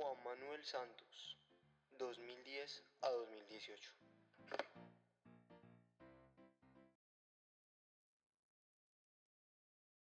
Juan 0.00 0.16
Manuel 0.24 0.64
Santos, 0.64 1.36
2010 1.98 2.84
a 3.02 3.10
2018. 3.10 3.94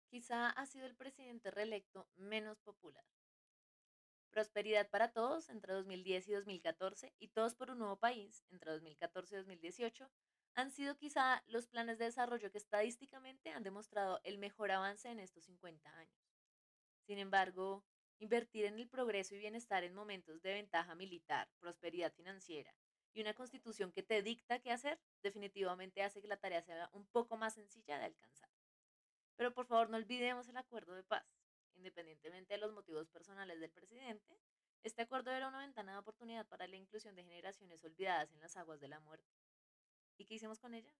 Quizá 0.09 0.49
ha 0.49 0.65
sido 0.65 0.85
el 0.85 0.95
presidente 0.95 1.51
reelecto 1.51 2.07
menos 2.15 2.61
popular. 2.61 3.03
Prosperidad 4.29 4.89
para 4.89 5.11
todos 5.11 5.49
entre 5.49 5.73
2010 5.73 6.29
y 6.29 6.31
2014 6.35 7.13
y 7.19 7.27
Todos 7.27 7.55
por 7.55 7.71
un 7.71 7.79
nuevo 7.79 7.97
país 7.97 8.45
entre 8.49 8.71
2014 8.71 9.35
y 9.35 9.37
2018 9.39 10.09
han 10.53 10.71
sido 10.71 10.95
quizá 10.95 11.43
los 11.47 11.67
planes 11.67 11.97
de 11.97 12.05
desarrollo 12.05 12.49
que 12.49 12.59
estadísticamente 12.59 13.49
han 13.49 13.63
demostrado 13.63 14.21
el 14.23 14.37
mejor 14.37 14.71
avance 14.71 15.09
en 15.09 15.19
estos 15.19 15.43
50 15.43 15.97
años. 15.97 16.31
Sin 17.01 17.17
embargo, 17.17 17.83
invertir 18.21 18.65
en 18.65 18.77
el 18.77 18.87
progreso 18.87 19.33
y 19.35 19.39
bienestar 19.39 19.83
en 19.83 19.95
momentos 19.95 20.41
de 20.43 20.53
ventaja 20.53 20.93
militar, 20.93 21.49
prosperidad 21.59 22.13
financiera 22.13 22.71
y 23.13 23.21
una 23.21 23.33
constitución 23.33 23.91
que 23.91 24.03
te 24.03 24.21
dicta 24.21 24.59
qué 24.59 24.71
hacer, 24.71 24.99
definitivamente 25.21 26.03
hace 26.03 26.21
que 26.21 26.27
la 26.27 26.37
tarea 26.37 26.61
sea 26.61 26.89
un 26.93 27.05
poco 27.07 27.35
más 27.35 27.55
sencilla 27.55 27.97
de 27.97 28.05
alcanzar. 28.05 28.49
Pero 29.35 29.53
por 29.53 29.65
favor 29.65 29.89
no 29.89 29.97
olvidemos 29.97 30.47
el 30.47 30.57
acuerdo 30.57 30.93
de 30.93 31.03
paz. 31.03 31.25
Independientemente 31.73 32.53
de 32.53 32.59
los 32.59 32.71
motivos 32.73 33.09
personales 33.09 33.59
del 33.59 33.71
presidente, 33.71 34.39
este 34.83 35.01
acuerdo 35.01 35.31
era 35.31 35.47
una 35.47 35.59
ventana 35.59 35.93
de 35.93 35.97
oportunidad 35.97 36.47
para 36.47 36.67
la 36.67 36.75
inclusión 36.75 37.15
de 37.15 37.23
generaciones 37.23 37.83
olvidadas 37.83 38.31
en 38.33 38.39
las 38.39 38.55
aguas 38.55 38.79
de 38.79 38.87
la 38.87 38.99
muerte. 38.99 39.33
¿Y 40.17 40.25
qué 40.25 40.35
hicimos 40.35 40.59
con 40.59 40.75
ella? 40.75 40.93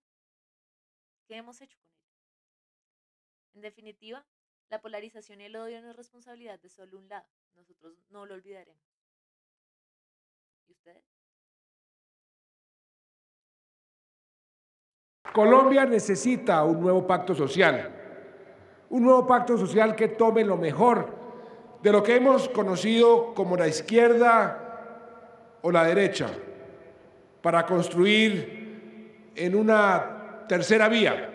¿Qué 1.26 1.36
hemos 1.36 1.60
hecho 1.60 1.78
con 1.78 1.94
ella? 1.94 2.02
En 3.54 3.60
definitiva, 3.60 4.26
la 4.68 4.80
polarización 4.80 5.40
y 5.40 5.44
el 5.44 5.56
odio 5.56 5.80
no 5.82 5.90
es 5.90 5.96
responsabilidad 5.96 6.58
de 6.60 6.68
solo 6.68 6.98
un 6.98 7.08
lado. 7.08 7.26
Nosotros 7.54 7.96
no 8.10 8.26
lo 8.26 8.34
olvidaremos. 8.34 8.82
¿Y 10.68 10.72
ustedes? 10.72 11.04
Colombia 15.32 15.84
necesita 15.86 16.62
un 16.64 16.80
nuevo 16.80 17.06
pacto 17.06 17.34
social 17.34 18.02
un 18.92 19.04
nuevo 19.04 19.26
pacto 19.26 19.56
social 19.56 19.96
que 19.96 20.08
tome 20.08 20.44
lo 20.44 20.58
mejor 20.58 21.08
de 21.82 21.90
lo 21.90 22.02
que 22.02 22.16
hemos 22.16 22.48
conocido 22.50 23.32
como 23.34 23.56
la 23.56 23.66
izquierda 23.66 25.58
o 25.62 25.72
la 25.72 25.84
derecha, 25.84 26.28
para 27.40 27.64
construir 27.64 29.30
en 29.34 29.54
una 29.54 30.44
tercera 30.46 30.88
vía 30.88 31.30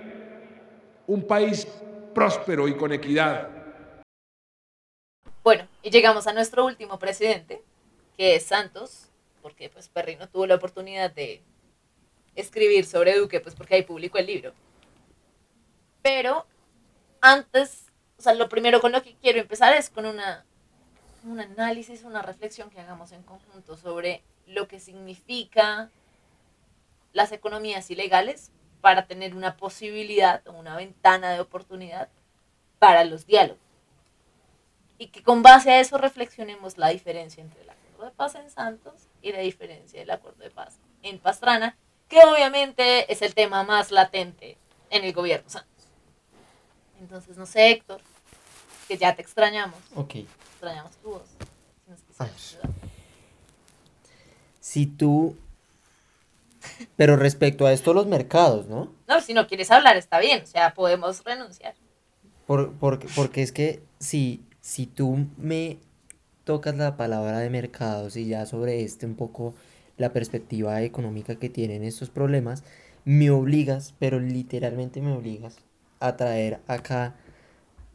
un 1.07 1.25
país 1.25 1.67
próspero 2.17 2.67
y 2.67 2.75
con 2.75 2.91
equidad. 2.91 3.47
Bueno, 5.43 5.67
y 5.83 5.91
llegamos 5.91 6.25
a 6.25 6.33
nuestro 6.33 6.65
último 6.65 6.97
presidente, 6.97 7.61
que 8.17 8.35
es 8.35 8.43
Santos, 8.43 9.09
porque 9.43 9.69
pues 9.69 9.87
Perry 9.87 10.15
no 10.15 10.27
tuvo 10.27 10.47
la 10.47 10.55
oportunidad 10.55 11.11
de 11.11 11.43
escribir 12.33 12.87
sobre 12.87 13.15
Duque, 13.15 13.39
pues 13.39 13.53
porque 13.53 13.75
ahí 13.75 13.83
publicó 13.83 14.17
el 14.17 14.25
libro. 14.25 14.51
Pero 16.01 16.47
antes, 17.21 17.91
o 18.17 18.23
sea, 18.23 18.33
lo 18.33 18.49
primero 18.49 18.81
con 18.81 18.93
lo 18.93 19.03
que 19.03 19.13
quiero 19.21 19.39
empezar 19.39 19.77
es 19.77 19.91
con 19.91 20.07
una, 20.07 20.43
un 21.23 21.39
análisis, 21.39 22.01
una 22.01 22.23
reflexión 22.23 22.71
que 22.71 22.81
hagamos 22.81 23.11
en 23.11 23.21
conjunto 23.21 23.77
sobre 23.77 24.23
lo 24.47 24.67
que 24.67 24.79
significa 24.79 25.91
las 27.13 27.31
economías 27.31 27.91
ilegales 27.91 28.49
para 28.81 29.07
tener 29.07 29.35
una 29.35 29.57
posibilidad 29.57 30.45
o 30.47 30.51
una 30.53 30.75
ventana 30.75 31.31
de 31.31 31.39
oportunidad 31.39 32.09
para 32.79 33.03
los 33.03 33.25
diálogos. 33.25 33.61
Y 34.97 35.07
que 35.07 35.23
con 35.23 35.43
base 35.43 35.71
a 35.71 35.79
eso 35.79 35.97
reflexionemos 35.97 36.77
la 36.77 36.89
diferencia 36.89 37.43
entre 37.43 37.61
el 37.61 37.69
acuerdo 37.69 38.05
de 38.05 38.11
paz 38.11 38.35
en 38.35 38.49
Santos 38.49 39.07
y 39.21 39.31
la 39.31 39.39
diferencia 39.39 39.99
del 39.99 40.09
acuerdo 40.11 40.43
de 40.43 40.49
paz 40.49 40.79
en 41.03 41.19
Pastrana, 41.19 41.77
que 42.07 42.23
obviamente 42.23 43.11
es 43.11 43.21
el 43.21 43.35
tema 43.35 43.63
más 43.63 43.91
latente 43.91 44.57
en 44.89 45.03
el 45.03 45.13
gobierno 45.13 45.49
Santos. 45.49 45.85
Entonces, 46.99 47.37
no 47.37 47.45
sé, 47.45 47.71
Héctor, 47.71 48.01
que 48.87 48.97
ya 48.97 49.15
te 49.15 49.21
extrañamos. 49.21 49.79
Ok. 49.95 50.15
Extrañamos 50.51 50.95
tu 50.97 51.09
voz. 51.09 51.29
Si 54.59 54.85
tú... 54.85 55.37
Pero 56.97 57.15
respecto 57.15 57.65
a 57.65 57.71
esto, 57.71 57.93
los 57.93 58.07
mercados, 58.07 58.67
¿no? 58.67 58.91
No, 59.07 59.21
si 59.21 59.33
no 59.33 59.47
quieres 59.47 59.71
hablar, 59.71 59.95
está 59.95 60.19
bien. 60.19 60.41
O 60.43 60.47
sea, 60.47 60.73
podemos 60.73 61.23
renunciar. 61.23 61.75
Por, 62.45 62.73
porque 62.79 63.41
es 63.41 63.51
que 63.51 63.81
si, 63.99 64.43
si 64.61 64.87
tú 64.87 65.27
me 65.37 65.77
tocas 66.43 66.75
la 66.75 66.97
palabra 66.97 67.39
de 67.39 67.49
mercados 67.49 68.17
y 68.17 68.27
ya 68.27 68.45
sobre 68.45 68.81
este 68.81 69.05
un 69.05 69.15
poco 69.15 69.53
la 69.97 70.11
perspectiva 70.11 70.81
económica 70.81 71.35
que 71.35 71.49
tienen 71.49 71.83
estos 71.83 72.09
problemas, 72.09 72.63
me 73.05 73.29
obligas, 73.29 73.93
pero 73.99 74.19
literalmente 74.19 75.01
me 75.01 75.13
obligas 75.13 75.57
a 75.99 76.17
traer 76.17 76.59
acá 76.67 77.15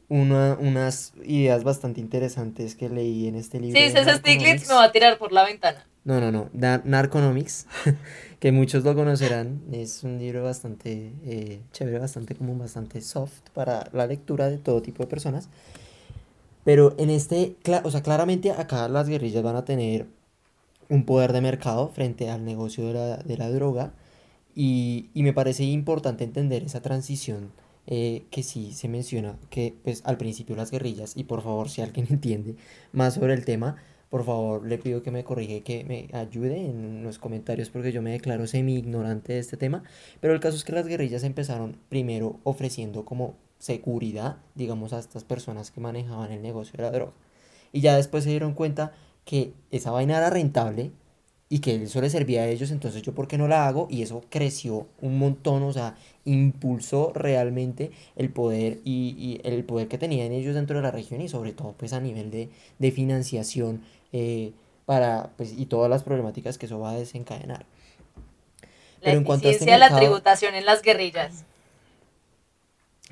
unas 0.09 1.15
ideas 1.25 1.65
bastante 1.65 2.01
interesantes 2.01 2.75
que 2.75 2.89
leí 2.91 3.27
en 3.29 3.37
este 3.37 3.59
libro. 3.59 3.79
Sí, 3.79 3.87
ese 3.87 4.15
Stiglitz 4.17 4.69
me 4.69 4.75
va 4.75 4.85
a 4.85 4.93
tirar 4.93 5.17
por 5.17 5.33
la 5.33 5.45
ventana. 5.45 5.87
No, 6.05 6.21
no, 6.21 6.33
no. 6.33 6.51
Narconomics, 6.53 7.67
que 8.41 8.51
muchos 8.51 8.83
lo 8.85 8.95
conocerán, 8.95 9.63
es 9.71 10.03
un 10.03 10.19
libro 10.19 10.43
bastante 10.43 11.13
eh, 11.25 11.61
chévere, 11.73 11.99
bastante 12.01 12.35
común, 12.35 12.59
bastante 12.59 13.01
soft 13.01 13.51
para 13.55 13.89
la 13.93 14.07
lectura 14.07 14.51
de 14.51 14.59
todo 14.59 14.83
tipo 14.83 15.05
de 15.05 15.09
personas. 15.09 15.49
Pero 16.65 16.95
en 16.99 17.11
este, 17.11 17.57
o 17.85 17.91
sea, 17.91 18.03
claramente 18.03 18.51
acá 18.53 18.89
las 18.89 19.09
guerrillas 19.09 19.43
van 19.43 19.57
a 19.57 19.65
tener 19.65 20.07
un 20.89 21.05
poder 21.07 21.33
de 21.33 21.41
mercado 21.41 21.89
frente 21.89 22.31
al 22.31 22.45
negocio 22.45 22.87
de 22.87 22.95
la, 22.95 23.17
de 23.19 23.37
la 23.37 23.51
droga. 23.51 23.93
Y, 24.55 25.11
y 25.15 25.23
me 25.23 25.33
parece 25.33 25.65
importante 25.65 26.25
entender 26.25 26.65
esa 26.65 26.83
transición 26.83 27.53
eh, 27.87 28.25
que 28.31 28.43
sí 28.43 28.73
se 28.75 28.89
menciona 28.89 29.37
que 29.51 29.75
pues 29.83 30.03
al 30.05 30.17
principio 30.19 30.55
las 30.57 30.71
guerrillas, 30.71 31.17
y 31.17 31.25
por 31.25 31.43
favor 31.43 31.69
si 31.71 31.83
alguien 31.83 32.07
entiende 32.11 32.57
más 32.93 33.15
sobre 33.15 33.35
el 33.35 33.45
tema, 33.45 33.77
por 34.13 34.25
favor 34.25 34.67
le 34.67 34.77
pido 34.77 35.03
que 35.03 35.11
me 35.11 35.25
corrige, 35.25 35.63
que 35.63 35.85
me 35.85 36.07
ayude 36.13 36.67
en 36.67 37.03
los 37.03 37.19
comentarios 37.19 37.71
porque 37.71 37.93
yo 37.93 38.03
me 38.03 38.11
declaro 38.11 38.47
semi 38.47 38.77
ignorante 38.77 39.33
de 39.33 39.39
este 39.39 39.57
tema, 39.57 39.85
pero 40.21 40.35
el 40.35 40.41
caso 40.41 40.55
es 40.55 40.65
que 40.65 40.73
las 40.73 40.87
guerrillas 40.87 41.25
empezaron 41.25 41.79
primero 41.89 42.39
ofreciendo 42.45 43.07
como 43.07 43.37
seguridad, 43.59 44.37
digamos, 44.55 44.93
a 44.93 44.99
estas 44.99 45.25
personas 45.25 45.71
que 45.71 45.81
manejaban 45.81 46.31
el 46.31 46.43
negocio 46.43 46.77
de 46.77 46.83
la 46.83 46.91
droga. 46.91 47.13
Y 47.73 47.81
ya 47.81 47.97
después 47.97 48.25
se 48.25 48.29
dieron 48.29 48.53
cuenta 48.53 48.93
que 49.25 49.55
esa 49.71 49.93
vaina 49.93 50.19
era 50.19 50.29
rentable 50.29 50.93
y 51.53 51.61
que 51.61 51.83
eso 51.83 52.01
les 52.01 52.13
servía 52.13 52.43
a 52.43 52.49
ellos, 52.49 52.71
entonces 52.71 53.03
yo 53.03 53.15
por 53.15 53.29
qué 53.29 53.37
no 53.37 53.47
la 53.47 53.67
hago 53.67 53.87
y 53.91 54.01
eso 54.01 54.23
creció 54.31 54.89
un 55.03 55.19
montón, 55.19 55.63
o 55.63 55.73
sea, 55.73 55.97
impulsó 56.25 57.13
realmente 57.15 57.91
el 58.17 58.31
poder 58.31 58.81
y, 58.85 59.39
el 59.45 59.63
poder 59.65 59.87
que 59.87 59.99
tenían 59.99 60.33
ellos 60.33 60.55
dentro 60.55 60.77
de 60.77 60.83
la 60.83 60.91
región 60.91 61.21
y 61.21 61.29
sobre 61.29 61.53
todo 61.53 61.75
pues 61.77 61.93
a 61.93 62.01
nivel 62.01 62.31
de, 62.31 62.91
financiación 62.91 63.83
eh, 64.13 64.53
para 64.87 65.31
pues 65.37 65.53
y 65.57 65.67
todas 65.67 65.91
las 65.91 66.03
problemáticas 66.03 66.59
que 66.59 66.67
eso 66.67 66.79
va 66.79 66.91
a 66.91 66.95
desencadenar. 66.95 67.67
La 69.01 69.07
Pero 69.07 69.19
en 69.19 69.25
cuanto 69.25 69.49
a 69.49 69.51
este 69.51 69.79
la 69.79 69.97
tributación 69.97 70.55
en 70.55 70.65
las 70.65 70.83
guerrillas. 70.83 71.45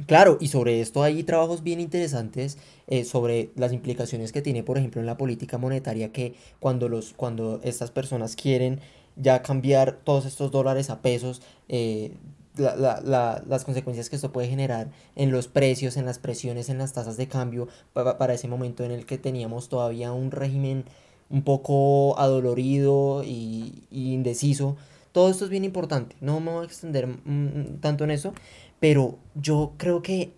Claro, 0.07 0.39
y 0.41 0.49
sobre 0.49 0.81
esto 0.81 1.03
hay 1.03 1.23
trabajos 1.25 1.63
bien 1.63 1.81
interesantes 1.81 2.59
eh, 2.87 3.05
sobre 3.05 3.51
las 3.57 3.73
implicaciones 3.73 4.33
que 4.33 4.41
tiene, 4.41 4.63
por 4.63 4.79
ejemplo, 4.79 5.01
en 5.01 5.07
la 5.07 5.17
política 5.17 5.59
monetaria, 5.59 6.11
que 6.13 6.35
cuando, 6.59 6.89
los, 6.89 7.13
cuando 7.15 7.61
estas 7.65 7.91
personas 7.91 8.37
quieren 8.37 8.81
ya 9.17 9.43
cambiar 9.43 9.99
todos 10.05 10.27
estos 10.27 10.51
dólares 10.51 10.91
a 10.91 11.03
pesos, 11.03 11.43
eh, 11.69 12.13
las 12.57 13.65
consecuencias 13.65 14.11
que 14.11 14.17
esto 14.17 14.33
puede 14.33 14.49
generar 14.49 14.91
en 15.17 15.31
los 15.31 15.49
precios, 15.49 15.97
en 15.97 16.07
las 16.07 16.19
presiones, 16.19 16.69
en 16.69 16.79
las 16.79 16.93
tasas 16.93 17.17
de 17.17 17.29
cambio, 17.29 17.69
para, 17.93 18.35
ese 18.35 18.49
momento 18.49 18.85
en 18.85 18.91
el 18.91 19.07
que 19.07 19.19
teníamos 19.19 19.69
todavía 19.69 20.13
un 20.13 20.31
régimen 20.31 20.85
un 21.29 21.43
poco 21.43 22.19
adolorido 22.19 23.23
y 23.25 23.87
indeciso. 23.91 24.77
Todo 25.13 25.29
esto 25.29 25.45
es 25.45 25.51
bien 25.51 25.65
importante, 25.65 26.17
no 26.21 26.39
me 26.41 26.53
voy 26.53 26.63
a 26.63 26.67
extender 26.67 27.07
mm, 27.09 27.19
mm, 27.25 27.81
tanto 27.81 28.05
en 28.05 28.13
eso, 28.13 28.33
pero 28.79 29.19
yo 29.35 29.73
creo 29.77 30.03
que, 30.03 30.33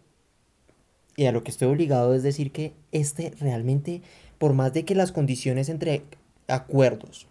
y 1.16 1.26
a 1.26 1.32
lo 1.32 1.44
que 1.44 1.50
estoy 1.50 1.68
obligado 1.68 2.14
es 2.14 2.22
decir 2.22 2.52
que 2.52 2.72
este 2.90 3.34
realmente, 3.38 4.00
por 4.38 4.54
más 4.54 4.72
de 4.72 4.84
que 4.84 4.94
las 4.94 5.12
condiciones 5.12 5.68
entre 5.68 6.04
acuerdos 6.48 7.26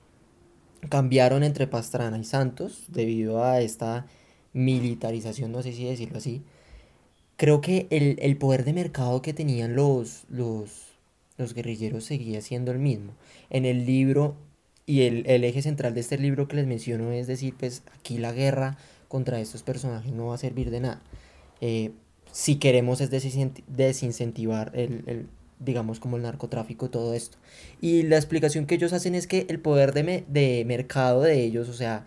cambiaron 0.89 1.44
entre 1.44 1.68
Pastrana 1.68 2.18
y 2.18 2.24
Santos 2.24 2.86
debido 2.89 3.44
a 3.44 3.62
esta 3.62 4.06
militarización, 4.53 5.51
no 5.51 5.62
sé 5.62 5.74
si 5.74 5.86
decirlo 5.86 6.18
así, 6.18 6.42
creo 7.38 7.62
que 7.62 7.88
el, 7.89 8.38
poder 8.38 8.63
de 8.65 8.74
mercado 8.74 9.21
que 9.21 9.33
tenían 9.33 9.75
los, 9.75 10.25
los, 10.30 10.69
los 11.38 11.53
guerrilleros 11.53 12.06
seguía 12.06 12.42
siendo 12.42 12.71
el 12.71 12.80
mismo. 12.80 13.13
En 13.50 13.65
el 13.65 13.86
libro, 13.86 14.36
y 14.86 15.01
el, 15.01 15.24
el, 15.27 15.44
eje 15.44 15.62
central 15.62 15.94
de 15.94 16.01
este 16.01 16.18
libro 16.18 16.48
que 16.48 16.56
les 16.56 16.68
menciono 16.68 17.12
es 17.12 17.27
decir, 17.27 17.56
pues 17.57 17.83
aquí 17.95 18.18
la 18.18 18.31
guerra 18.31 18.77
contra 19.07 19.39
estos 19.39 19.63
personajes 19.63 20.12
no 20.13 20.27
va 20.27 20.36
a 20.36 20.38
servir 20.38 20.69
de 20.69 20.81
nada. 20.81 21.01
Eh, 21.62 21.92
si 22.31 22.56
queremos 22.56 23.01
es 23.01 23.09
desincentivar 23.09 24.71
el, 24.74 25.27
digamos, 25.59 26.00
como 26.00 26.18
el 26.18 26.24
narcotráfico, 26.24 26.89
todo 26.89 27.13
esto. 27.13 27.38
Y 27.81 28.04
la 28.04 28.15
explicación 28.15 28.65
que 28.65 28.75
ellos 28.75 28.94
hacen 28.94 29.15
es 29.15 29.27
que 29.27 29.45
el 29.50 29.59
poder 29.59 29.94
de, 29.94 30.24
de 30.27 30.63
mercado 30.65 31.21
de 31.21 31.44
ellos, 31.44 31.69
o 31.69 31.74
sea, 31.74 32.06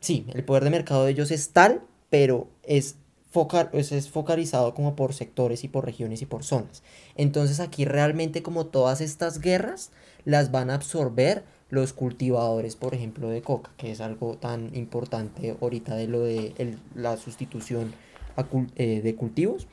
sí, 0.00 0.26
el 0.34 0.44
poder 0.44 0.64
de 0.64 0.70
mercado 0.70 1.04
de 1.04 1.12
ellos 1.12 1.30
es 1.30 1.50
tal, 1.50 1.82
pero 2.10 2.48
es, 2.62 2.96
focal, 3.30 3.70
es, 3.72 4.10
focalizado 4.10 4.74
como 4.74 4.96
por 4.96 5.14
sectores 5.14 5.64
y 5.64 5.68
por 5.68 5.84
regiones 5.84 6.22
y 6.22 6.26
por 6.26 6.44
zonas. 6.44 6.82
Entonces 7.16 7.60
aquí 7.60 7.84
realmente 7.84 8.42
como 8.42 8.66
todas 8.66 9.00
estas 9.00 9.40
guerras 9.40 9.90
las 10.24 10.50
van 10.50 10.70
a 10.70 10.74
absorber 10.74 11.44
los 11.70 11.92
cultivadores, 11.92 12.76
por 12.76 12.94
ejemplo, 12.94 13.28
de 13.28 13.42
coca, 13.42 13.70
que 13.76 13.90
es 13.90 14.00
algo 14.00 14.36
tan 14.38 14.74
importante 14.74 15.56
ahorita 15.60 15.96
de 15.96 16.08
lo 16.08 16.20
de 16.20 16.76
la 16.94 17.16
sustitución 17.16 17.92
eh, 18.76 19.00
de 19.02 19.14
cultivos. 19.14 19.66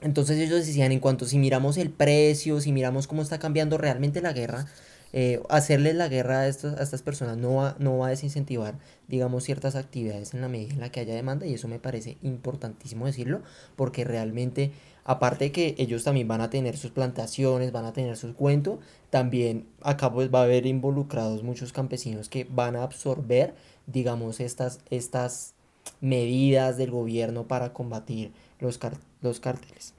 Entonces 0.00 0.38
ellos 0.38 0.66
decían, 0.66 0.90
en 0.90 0.98
cuanto 0.98 1.26
si 1.26 1.38
miramos 1.38 1.76
el 1.76 1.90
precio, 1.90 2.60
si 2.60 2.72
miramos 2.72 3.06
cómo 3.06 3.22
está 3.22 3.38
cambiando 3.38 3.78
realmente 3.78 4.20
la 4.20 4.32
guerra, 4.32 4.66
eh, 5.12 5.42
hacerles 5.50 5.94
la 5.94 6.08
guerra 6.08 6.40
a, 6.40 6.48
estas, 6.48 6.78
a 6.78 6.82
estas 6.82 7.02
personas 7.02 7.36
no 7.36 7.56
va, 7.56 7.76
no 7.78 7.98
va 7.98 8.06
a 8.06 8.10
desincentivar, 8.10 8.78
digamos, 9.08 9.44
ciertas 9.44 9.76
actividades 9.76 10.32
en 10.32 10.40
la 10.40 10.48
medida 10.48 10.72
en 10.72 10.80
la 10.80 10.90
que 10.90 11.00
haya 11.00 11.14
demanda 11.14 11.46
y 11.46 11.54
eso 11.54 11.68
me 11.68 11.78
parece 11.78 12.16
importantísimo 12.22 13.06
decirlo 13.06 13.42
porque 13.76 14.04
realmente, 14.04 14.72
aparte 15.04 15.46
de 15.46 15.52
que 15.52 15.74
ellos 15.76 16.04
también 16.04 16.28
van 16.28 16.40
a 16.40 16.48
tener 16.48 16.78
sus 16.78 16.92
plantaciones, 16.92 17.72
van 17.72 17.84
a 17.84 17.92
tener 17.92 18.16
sus 18.16 18.34
cuentos, 18.34 18.78
también 19.10 19.66
acá 19.82 20.10
pues 20.10 20.32
va 20.32 20.40
a 20.40 20.44
haber 20.44 20.64
involucrados 20.66 21.42
muchos 21.42 21.72
campesinos 21.72 22.30
que 22.30 22.46
van 22.50 22.74
a 22.76 22.82
absorber, 22.82 23.54
digamos, 23.86 24.40
estas, 24.40 24.80
estas 24.88 25.54
medidas 26.00 26.76
del 26.78 26.90
gobierno 26.90 27.46
para 27.46 27.72
combatir 27.72 28.32
los, 28.60 28.78
los 29.20 29.40
cárteles. 29.40 29.94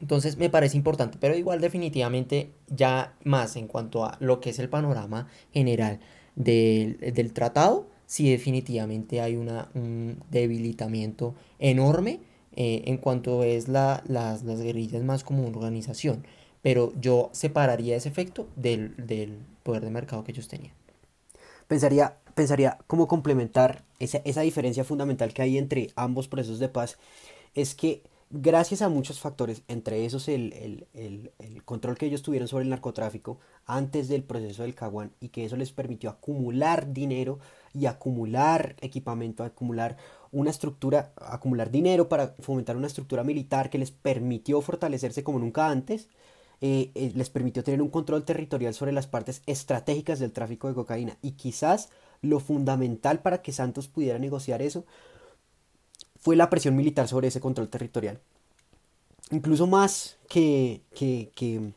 Entonces 0.00 0.38
me 0.38 0.48
parece 0.48 0.76
importante, 0.76 1.18
pero 1.20 1.36
igual 1.36 1.60
definitivamente 1.60 2.52
ya 2.68 3.14
más 3.24 3.56
en 3.56 3.66
cuanto 3.66 4.04
a 4.04 4.16
lo 4.20 4.40
que 4.40 4.50
es 4.50 4.58
el 4.58 4.68
panorama 4.68 5.28
general 5.52 6.00
del, 6.36 6.98
del 6.98 7.32
tratado, 7.32 7.86
sí 8.06 8.30
definitivamente 8.30 9.20
hay 9.20 9.36
una, 9.36 9.68
un 9.74 10.22
debilitamiento 10.30 11.34
enorme 11.58 12.20
eh, 12.56 12.82
en 12.86 12.96
cuanto 12.96 13.44
es 13.44 13.68
la, 13.68 14.02
las, 14.08 14.42
las, 14.42 14.60
guerrillas 14.60 15.04
más 15.04 15.22
como 15.22 15.46
una 15.46 15.56
organización, 15.56 16.26
pero 16.62 16.92
yo 17.00 17.30
separaría 17.32 17.94
ese 17.94 18.08
efecto 18.08 18.48
del, 18.56 18.96
del 18.96 19.38
poder 19.62 19.84
de 19.84 19.90
mercado 19.90 20.24
que 20.24 20.32
ellos 20.32 20.48
tenían. 20.48 20.72
Pensaría, 21.68 22.16
pensaría 22.34 22.78
cómo 22.88 23.06
complementar 23.06 23.84
esa, 24.00 24.18
esa 24.24 24.40
diferencia 24.40 24.82
fundamental 24.82 25.32
que 25.32 25.42
hay 25.42 25.58
entre 25.58 25.90
ambos 25.94 26.26
procesos 26.26 26.58
de 26.58 26.68
paz, 26.68 26.98
es 27.54 27.76
que 27.76 28.02
gracias 28.30 28.80
a 28.80 28.88
muchos 28.88 29.20
factores, 29.20 29.62
entre 29.68 30.04
esos 30.04 30.28
el, 30.28 30.86
control 31.64 31.98
que 31.98 32.06
ellos 32.06 32.22
tuvieron 32.22 32.48
sobre 32.48 32.64
el 32.64 32.70
narcotráfico 32.70 33.38
antes 33.66 34.08
del 34.08 34.22
proceso 34.22 34.62
del 34.62 34.74
Caguán 34.74 35.12
y 35.20 35.28
que 35.28 35.44
eso 35.44 35.56
les 35.56 35.72
permitió 35.72 36.10
acumular 36.10 36.92
dinero 36.92 37.40
y 37.74 37.86
acumular 37.86 38.76
equipamiento, 38.80 39.44
acumular 39.44 39.96
una 40.32 40.50
estructura, 40.50 41.12
acumular 41.16 41.70
dinero 41.70 42.08
para 42.08 42.34
fomentar 42.38 42.76
una 42.76 42.86
estructura 42.86 43.24
militar 43.24 43.68
que 43.68 43.78
les 43.78 43.90
permitió 43.90 44.60
fortalecerse 44.60 45.24
como 45.24 45.38
nunca 45.38 45.68
antes, 45.68 46.08
eh, 46.60 46.90
eh, 46.94 47.12
les 47.14 47.30
permitió 47.30 47.64
tener 47.64 47.82
un 47.82 47.88
control 47.88 48.24
territorial 48.24 48.74
sobre 48.74 48.92
las 48.92 49.06
partes 49.06 49.42
estratégicas 49.46 50.18
del 50.18 50.32
tráfico 50.32 50.68
de 50.68 50.74
cocaína. 50.74 51.16
Y 51.22 51.32
quizás 51.32 51.90
lo 52.22 52.38
fundamental 52.38 53.20
para 53.22 53.42
que 53.42 53.52
Santos 53.52 53.88
pudiera 53.88 54.18
negociar 54.18 54.62
eso 54.62 54.84
fue 56.20 56.36
la 56.36 56.50
presión 56.50 56.76
militar 56.76 57.08
sobre 57.08 57.28
ese 57.28 57.40
control 57.40 57.68
territorial. 57.68 58.20
Incluso 59.30 59.66
más 59.66 60.18
que, 60.28 60.82
que, 60.94 61.72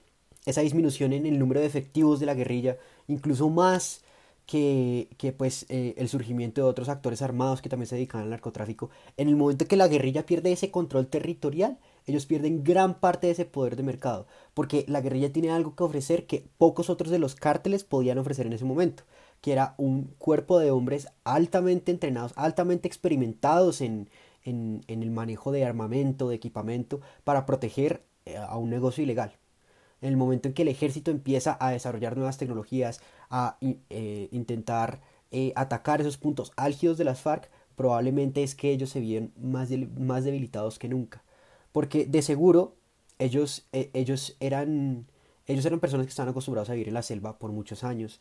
esa 0.46 0.62
disminución 0.62 1.14
en 1.14 1.26
el 1.26 1.40
número 1.40 1.62
de 1.62 1.66
efectivos 1.66 2.20
de 2.20 2.26
la 2.26 2.34
guerrilla, 2.34 2.78
incluso 3.08 3.50
más 3.50 4.02
que, 4.46 5.08
que 5.18 5.32
pues 5.32 5.66
eh, 5.70 5.94
el 5.98 6.10
surgimiento 6.10 6.62
de 6.62 6.68
otros 6.68 6.90
actores 6.90 7.22
armados 7.22 7.62
que 7.62 7.70
también 7.70 7.88
se 7.88 7.96
dedican 7.96 8.22
al 8.22 8.30
narcotráfico, 8.30 8.90
en 9.16 9.30
el 9.30 9.38
momento 9.38 9.66
que 9.66 9.78
la 9.78 9.88
guerrilla 9.88 10.26
pierde 10.26 10.52
ese 10.52 10.72
control 10.72 11.08
territorial, 11.08 11.78
ellos 12.06 12.26
pierden 12.26 12.64
gran 12.64 13.00
parte 13.00 13.28
de 13.28 13.34
ese 13.34 13.46
poder 13.46 13.78
de 13.78 13.84
mercado, 13.84 14.28
porque 14.54 14.84
la 14.90 15.00
guerrilla 15.00 15.32
tiene 15.32 15.52
algo 15.52 15.76
que 15.76 15.84
ofrecer 15.84 16.26
que 16.26 16.46
pocos 16.58 16.90
otros 16.90 17.12
de 17.12 17.20
los 17.20 17.36
cárteles 17.36 17.86
podían 17.86 18.18
ofrecer 18.18 18.48
en 18.48 18.54
ese 18.54 18.66
momento, 18.66 19.04
que 19.40 19.54
era 19.54 19.76
un 19.78 20.14
cuerpo 20.18 20.60
de 20.60 20.72
hombres 20.72 21.08
altamente 21.24 21.92
entrenados, 21.92 22.34
altamente 22.36 22.88
experimentados 22.88 23.80
en, 23.80 24.10
en, 24.44 24.84
el 24.88 25.12
manejo 25.12 25.52
de 25.52 25.66
armamento, 25.66 26.30
de 26.30 26.36
equipamiento, 26.36 27.02
para 27.24 27.46
proteger 27.46 28.04
eh, 28.26 28.38
a 28.38 28.58
un 28.58 28.70
negocio 28.70 29.04
ilegal. 29.04 29.38
En 30.02 30.10
el 30.10 30.18
momento 30.18 30.48
en 30.48 30.54
que 30.54 30.64
el 30.64 30.68
ejército 30.68 31.12
empieza 31.12 31.58
a 31.60 31.72
desarrollar 31.72 32.16
nuevas 32.16 32.38
tecnologías, 32.38 33.02
a 33.30 33.58
eh, 33.62 34.28
intentar 34.32 35.02
eh, 35.32 35.54
atacar 35.56 36.02
esos 36.02 36.18
puntos 36.18 36.52
álgidos 36.58 36.98
de 36.98 37.06
las 37.06 37.22
FARC, 37.22 37.50
probablemente 37.76 38.44
es 38.44 38.56
que 38.56 38.72
ellos 38.72 38.90
se 38.90 39.00
vieron 39.00 39.32
más, 39.42 39.70
más 39.98 40.24
debilitados 40.26 40.78
que 40.78 40.90
nunca. 40.90 41.24
Porque 41.72 42.06
de 42.06 42.22
seguro 42.22 42.76
ellos, 43.18 43.68
ellos, 43.72 44.36
eran, 44.40 45.08
ellos 45.48 45.66
eran 45.66 45.80
personas 45.80 46.06
que 46.06 46.12
estaban 46.12 46.32
acostumbrados 46.32 46.70
a 46.70 46.74
vivir 46.74 46.90
en 46.90 46.94
la 46.96 47.02
selva 47.02 47.40
por 47.40 47.52
muchos 47.52 47.84
años. 47.84 48.20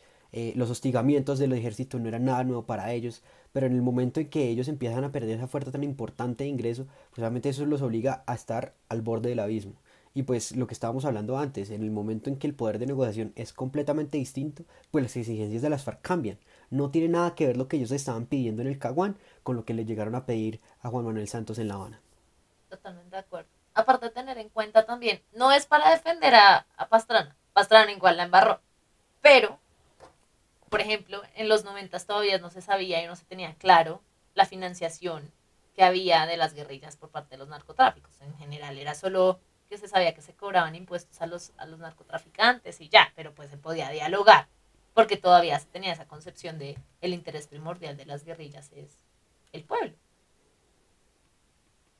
los 0.54 0.70
hostigamientos 0.70 1.38
del 1.38 1.52
ejército 1.52 1.98
no 1.98 2.08
eran 2.08 2.24
nada 2.24 2.44
nuevo 2.44 2.64
para 2.64 2.92
ellos 2.92 3.22
pero 3.52 3.66
en 3.66 3.74
el 3.74 3.82
momento 3.82 4.20
en 4.20 4.28
que 4.28 4.48
ellos 4.48 4.68
empiezan 4.68 5.04
a 5.04 5.12
perder 5.12 5.38
esa 5.38 5.46
fuerza 5.48 5.70
tan 5.70 5.84
importante 5.84 6.44
de 6.44 6.50
ingreso, 6.50 6.86
pues 7.10 7.18
obviamente 7.18 7.48
eso 7.48 7.66
los 7.66 7.82
obliga 7.82 8.24
a 8.26 8.34
estar 8.34 8.74
al 8.88 9.02
borde 9.02 9.28
del 9.28 9.40
abismo. 9.40 9.74
Y 10.14 10.24
pues 10.24 10.56
lo 10.56 10.66
que 10.66 10.74
estábamos 10.74 11.04
hablando 11.04 11.38
antes, 11.38 11.70
en 11.70 11.82
el 11.82 11.90
momento 11.90 12.28
en 12.28 12.36
que 12.36 12.46
el 12.46 12.54
poder 12.54 12.78
de 12.78 12.86
negociación 12.86 13.32
es 13.34 13.52
completamente 13.52 14.18
distinto, 14.18 14.64
pues 14.90 15.02
las 15.02 15.16
exigencias 15.16 15.62
de 15.62 15.70
las 15.70 15.84
FARC 15.84 16.02
cambian. 16.02 16.38
No 16.70 16.90
tiene 16.90 17.08
nada 17.08 17.34
que 17.34 17.46
ver 17.46 17.56
lo 17.56 17.68
que 17.68 17.76
ellos 17.76 17.92
estaban 17.92 18.26
pidiendo 18.26 18.60
en 18.60 18.68
el 18.68 18.78
Caguán 18.78 19.16
con 19.42 19.56
lo 19.56 19.64
que 19.64 19.74
le 19.74 19.86
llegaron 19.86 20.14
a 20.14 20.26
pedir 20.26 20.60
a 20.80 20.90
Juan 20.90 21.06
Manuel 21.06 21.28
Santos 21.28 21.58
en 21.58 21.68
La 21.68 21.74
Habana. 21.74 22.00
Totalmente 22.68 23.16
de 23.16 23.20
acuerdo. 23.20 23.48
Aparte 23.74 24.06
de 24.06 24.12
tener 24.12 24.36
en 24.36 24.50
cuenta 24.50 24.84
también, 24.84 25.22
no 25.34 25.50
es 25.50 25.64
para 25.64 25.90
defender 25.90 26.34
a, 26.34 26.66
a 26.76 26.88
Pastrana, 26.88 27.34
Pastrana 27.54 27.90
igual 27.90 28.18
la 28.18 28.24
embarró, 28.24 28.60
pero 29.22 29.58
por 30.72 30.80
ejemplo, 30.80 31.20
en 31.34 31.50
los 31.50 31.64
90 31.64 31.98
todavía 32.00 32.38
no 32.38 32.48
se 32.48 32.62
sabía 32.62 33.04
y 33.04 33.06
no 33.06 33.14
se 33.14 33.26
tenía 33.26 33.54
claro 33.56 34.02
la 34.32 34.46
financiación 34.46 35.30
que 35.74 35.84
había 35.84 36.24
de 36.24 36.38
las 36.38 36.54
guerrillas 36.54 36.96
por 36.96 37.10
parte 37.10 37.32
de 37.32 37.36
los 37.36 37.48
narcotráficos. 37.48 38.18
En 38.22 38.34
general 38.38 38.78
era 38.78 38.94
solo 38.94 39.38
que 39.68 39.76
se 39.76 39.86
sabía 39.86 40.14
que 40.14 40.22
se 40.22 40.34
cobraban 40.34 40.74
impuestos 40.74 41.20
a 41.20 41.26
los, 41.26 41.52
a 41.58 41.66
los 41.66 41.78
narcotraficantes 41.78 42.80
y 42.80 42.88
ya, 42.88 43.12
pero 43.14 43.34
pues 43.34 43.50
se 43.50 43.58
podía 43.58 43.90
dialogar, 43.90 44.48
porque 44.94 45.18
todavía 45.18 45.60
se 45.60 45.66
tenía 45.66 45.92
esa 45.92 46.08
concepción 46.08 46.58
de 46.58 46.78
el 47.02 47.12
interés 47.12 47.48
primordial 47.48 47.98
de 47.98 48.06
las 48.06 48.24
guerrillas 48.24 48.72
es 48.72 49.04
el 49.52 49.64
pueblo. 49.64 49.92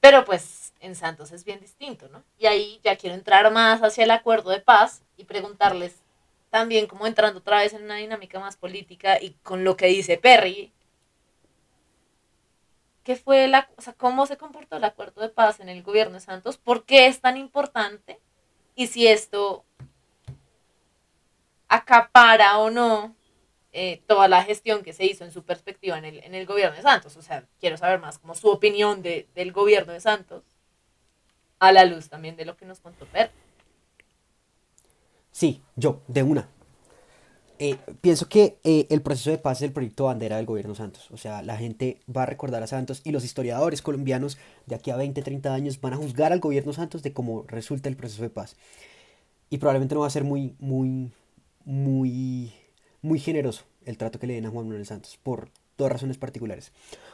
Pero 0.00 0.24
pues 0.24 0.72
en 0.80 0.96
Santos 0.96 1.30
es 1.30 1.44
bien 1.44 1.60
distinto, 1.60 2.08
¿no? 2.08 2.24
Y 2.38 2.46
ahí 2.46 2.80
ya 2.82 2.96
quiero 2.96 3.14
entrar 3.16 3.52
más 3.52 3.82
hacia 3.82 4.04
el 4.04 4.10
acuerdo 4.12 4.48
de 4.48 4.60
paz 4.60 5.02
y 5.18 5.24
preguntarles 5.24 6.01
también 6.52 6.86
como 6.86 7.06
entrando 7.06 7.38
otra 7.38 7.60
vez 7.60 7.72
en 7.72 7.82
una 7.84 7.96
dinámica 7.96 8.38
más 8.38 8.58
política 8.58 9.18
y 9.18 9.30
con 9.42 9.64
lo 9.64 9.74
que 9.74 9.86
dice 9.86 10.18
Perry, 10.18 10.70
¿qué 13.04 13.16
fue 13.16 13.48
la, 13.48 13.70
o 13.78 13.80
sea, 13.80 13.94
cómo 13.94 14.26
se 14.26 14.36
comportó 14.36 14.76
el 14.76 14.84
acuerdo 14.84 15.22
de 15.22 15.30
paz 15.30 15.60
en 15.60 15.70
el 15.70 15.82
gobierno 15.82 16.16
de 16.16 16.20
Santos? 16.20 16.58
¿Por 16.58 16.84
qué 16.84 17.06
es 17.06 17.22
tan 17.22 17.38
importante? 17.38 18.20
Y 18.74 18.88
si 18.88 19.06
esto 19.06 19.64
acapara 21.68 22.58
o 22.58 22.68
no 22.68 23.16
eh, 23.72 24.02
toda 24.06 24.28
la 24.28 24.44
gestión 24.44 24.82
que 24.82 24.92
se 24.92 25.06
hizo 25.06 25.24
en 25.24 25.32
su 25.32 25.44
perspectiva 25.44 25.96
en 25.96 26.04
el, 26.04 26.18
en 26.18 26.34
el 26.34 26.44
gobierno 26.44 26.76
de 26.76 26.82
Santos. 26.82 27.16
O 27.16 27.22
sea, 27.22 27.46
quiero 27.60 27.78
saber 27.78 27.98
más 27.98 28.18
como 28.18 28.34
su 28.34 28.50
opinión 28.50 29.00
de, 29.00 29.26
del 29.34 29.52
gobierno 29.52 29.94
de 29.94 30.00
Santos 30.00 30.44
a 31.60 31.72
la 31.72 31.86
luz 31.86 32.10
también 32.10 32.36
de 32.36 32.44
lo 32.44 32.58
que 32.58 32.66
nos 32.66 32.80
contó 32.80 33.06
Perry. 33.06 33.32
Sí, 35.32 35.62
yo, 35.76 36.02
de 36.06 36.22
una. 36.22 36.48
Eh, 37.58 37.78
pienso 38.00 38.28
que 38.28 38.58
eh, 38.64 38.86
el 38.90 39.02
proceso 39.02 39.30
de 39.30 39.38
paz 39.38 39.58
es 39.58 39.62
el 39.62 39.72
proyecto 39.72 40.04
bandera 40.04 40.36
del 40.36 40.46
gobierno 40.46 40.74
Santos. 40.74 41.10
O 41.10 41.16
sea, 41.16 41.42
la 41.42 41.56
gente 41.56 42.00
va 42.14 42.24
a 42.24 42.26
recordar 42.26 42.62
a 42.62 42.66
Santos 42.66 43.00
y 43.04 43.12
los 43.12 43.24
historiadores 43.24 43.82
colombianos 43.82 44.36
de 44.66 44.74
aquí 44.74 44.90
a 44.90 44.96
20, 44.96 45.22
30 45.22 45.54
años 45.54 45.80
van 45.80 45.94
a 45.94 45.96
juzgar 45.96 46.32
al 46.32 46.40
gobierno 46.40 46.72
Santos 46.72 47.02
de 47.02 47.12
cómo 47.12 47.44
resulta 47.46 47.88
el 47.88 47.96
proceso 47.96 48.22
de 48.22 48.30
paz. 48.30 48.56
Y 49.48 49.58
probablemente 49.58 49.94
no 49.94 50.00
va 50.00 50.08
a 50.08 50.10
ser 50.10 50.24
muy, 50.24 50.54
muy, 50.58 51.12
muy, 51.64 52.52
muy 53.00 53.18
generoso 53.20 53.64
el 53.84 53.96
trato 53.96 54.18
que 54.18 54.26
le 54.26 54.34
den 54.34 54.46
a 54.46 54.50
Juan 54.50 54.66
Manuel 54.66 54.86
Santos 54.86 55.18
por 55.22 55.48
dos 55.78 55.90
razones 55.90 56.18
particulares. 56.18 56.72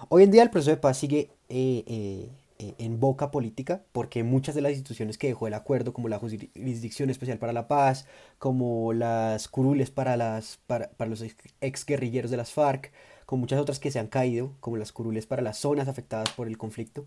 Hoy 0.08 0.22
en 0.22 0.30
día 0.30 0.42
el 0.42 0.50
proceso 0.50 0.70
de 0.70 0.76
paz 0.78 0.96
sigue 0.98 1.30
eh, 1.48 2.30
en 2.58 2.98
boca 2.98 3.30
política, 3.30 3.84
porque 3.92 4.24
muchas 4.24 4.54
de 4.54 4.60
las 4.60 4.72
instituciones 4.72 5.16
que 5.16 5.28
dejó 5.28 5.46
el 5.46 5.54
acuerdo, 5.54 5.92
como 5.92 6.08
la 6.08 6.18
Jurisdicción 6.18 7.08
Especial 7.08 7.38
para 7.38 7.52
la 7.52 7.68
Paz, 7.68 8.06
como 8.38 8.92
las 8.92 9.46
curules 9.46 9.90
para, 9.90 10.16
las, 10.16 10.58
para, 10.66 10.90
los 11.06 11.22
ex 11.60 11.86
guerrilleros 11.86 12.32
de 12.32 12.36
las 12.36 12.52
FARC, 12.52 12.92
como 13.26 13.40
muchas 13.40 13.60
otras 13.60 13.78
que 13.78 13.90
se 13.90 14.00
han 14.00 14.08
caído, 14.08 14.54
como 14.60 14.76
las 14.76 14.90
curules 14.92 15.26
para 15.26 15.42
las 15.42 15.58
zonas 15.58 15.86
afectadas 15.86 16.30
por 16.30 16.48
el 16.48 16.58
conflicto, 16.58 17.06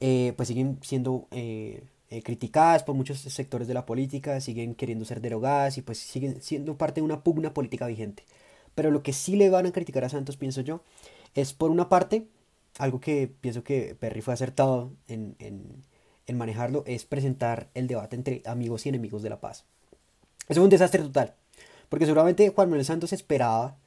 eh, 0.00 0.32
pues 0.36 0.48
siguen 0.48 0.78
siendo 0.82 1.28
eh, 1.30 1.82
eh, 2.10 2.22
criticadas 2.22 2.84
por 2.84 2.94
muchos 2.94 3.18
sectores 3.20 3.66
de 3.66 3.74
la 3.74 3.86
política, 3.86 4.40
siguen 4.40 4.74
queriendo 4.74 5.04
ser 5.04 5.20
derogadas 5.20 5.78
y 5.78 5.82
pues 5.82 5.98
siguen 5.98 6.40
siendo 6.40 6.76
parte 6.78 7.00
de 7.00 7.04
una 7.04 7.22
pugna 7.24 7.52
política 7.52 7.86
vigente. 7.86 8.24
Pero 8.74 8.90
lo 8.90 9.02
que 9.02 9.12
sí 9.12 9.36
le 9.36 9.50
van 9.50 9.66
a 9.66 9.72
criticar 9.72 10.04
a 10.04 10.08
Santos, 10.08 10.36
pienso 10.36 10.60
yo, 10.60 10.82
es 11.34 11.52
por 11.52 11.70
una 11.70 11.88
parte, 11.88 12.26
algo 12.78 13.00
que 13.00 13.28
pienso 13.28 13.62
que 13.64 13.94
Perry 13.94 14.20
fue 14.20 14.34
acertado 14.34 14.92
en, 15.08 15.36
en 16.26 16.36
manejarlo, 16.36 16.84
es 16.86 17.04
presentar 17.04 17.70
el 17.74 17.86
debate 17.86 18.16
entre 18.16 18.42
amigos 18.46 18.86
y 18.86 18.88
enemigos 18.88 19.22
de 19.22 19.30
la 19.30 19.40
paz. 19.40 19.64
Eso 20.48 20.60
es 20.60 20.64
un 20.64 20.70
desastre 20.70 21.02
total, 21.02 21.34
porque 21.88 22.06
seguramente 22.06 22.48
Juan 22.50 22.68
Manuel 22.68 22.84
Santos 22.84 23.12
esperaba 23.12 23.78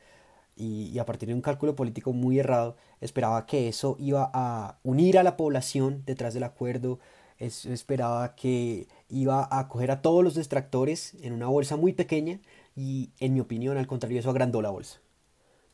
y, 0.55 0.97
a 0.97 1.05
partir 1.05 1.29
de 1.29 1.35
un 1.35 1.41
cálculo 1.41 1.75
político 1.75 2.13
muy 2.13 2.39
errado, 2.39 2.75
esperaba 2.99 3.45
que 3.45 3.67
eso 3.67 3.95
iba 3.99 4.31
a 4.33 4.79
unir 4.83 5.17
a 5.19 5.23
la 5.23 5.37
población 5.37 6.03
detrás 6.05 6.33
del 6.33 6.43
acuerdo, 6.43 6.99
esperaba 7.39 8.35
que 8.35 8.87
iba 9.09 9.47
a 9.51 9.67
coger 9.67 9.91
a 9.91 10.01
todos 10.01 10.23
los 10.23 10.35
distractores 10.35 11.15
en 11.21 11.33
una 11.33 11.47
bolsa 11.47 11.77
muy 11.77 11.93
pequeña 11.93 12.39
y 12.75 13.11
en 13.19 13.35
mi 13.35 13.39
opinión 13.39 13.77
al 13.77 13.85
contrario 13.85 14.19
eso 14.19 14.31
agrandó 14.31 14.61
la 14.63 14.71
bolsa. 14.71 14.99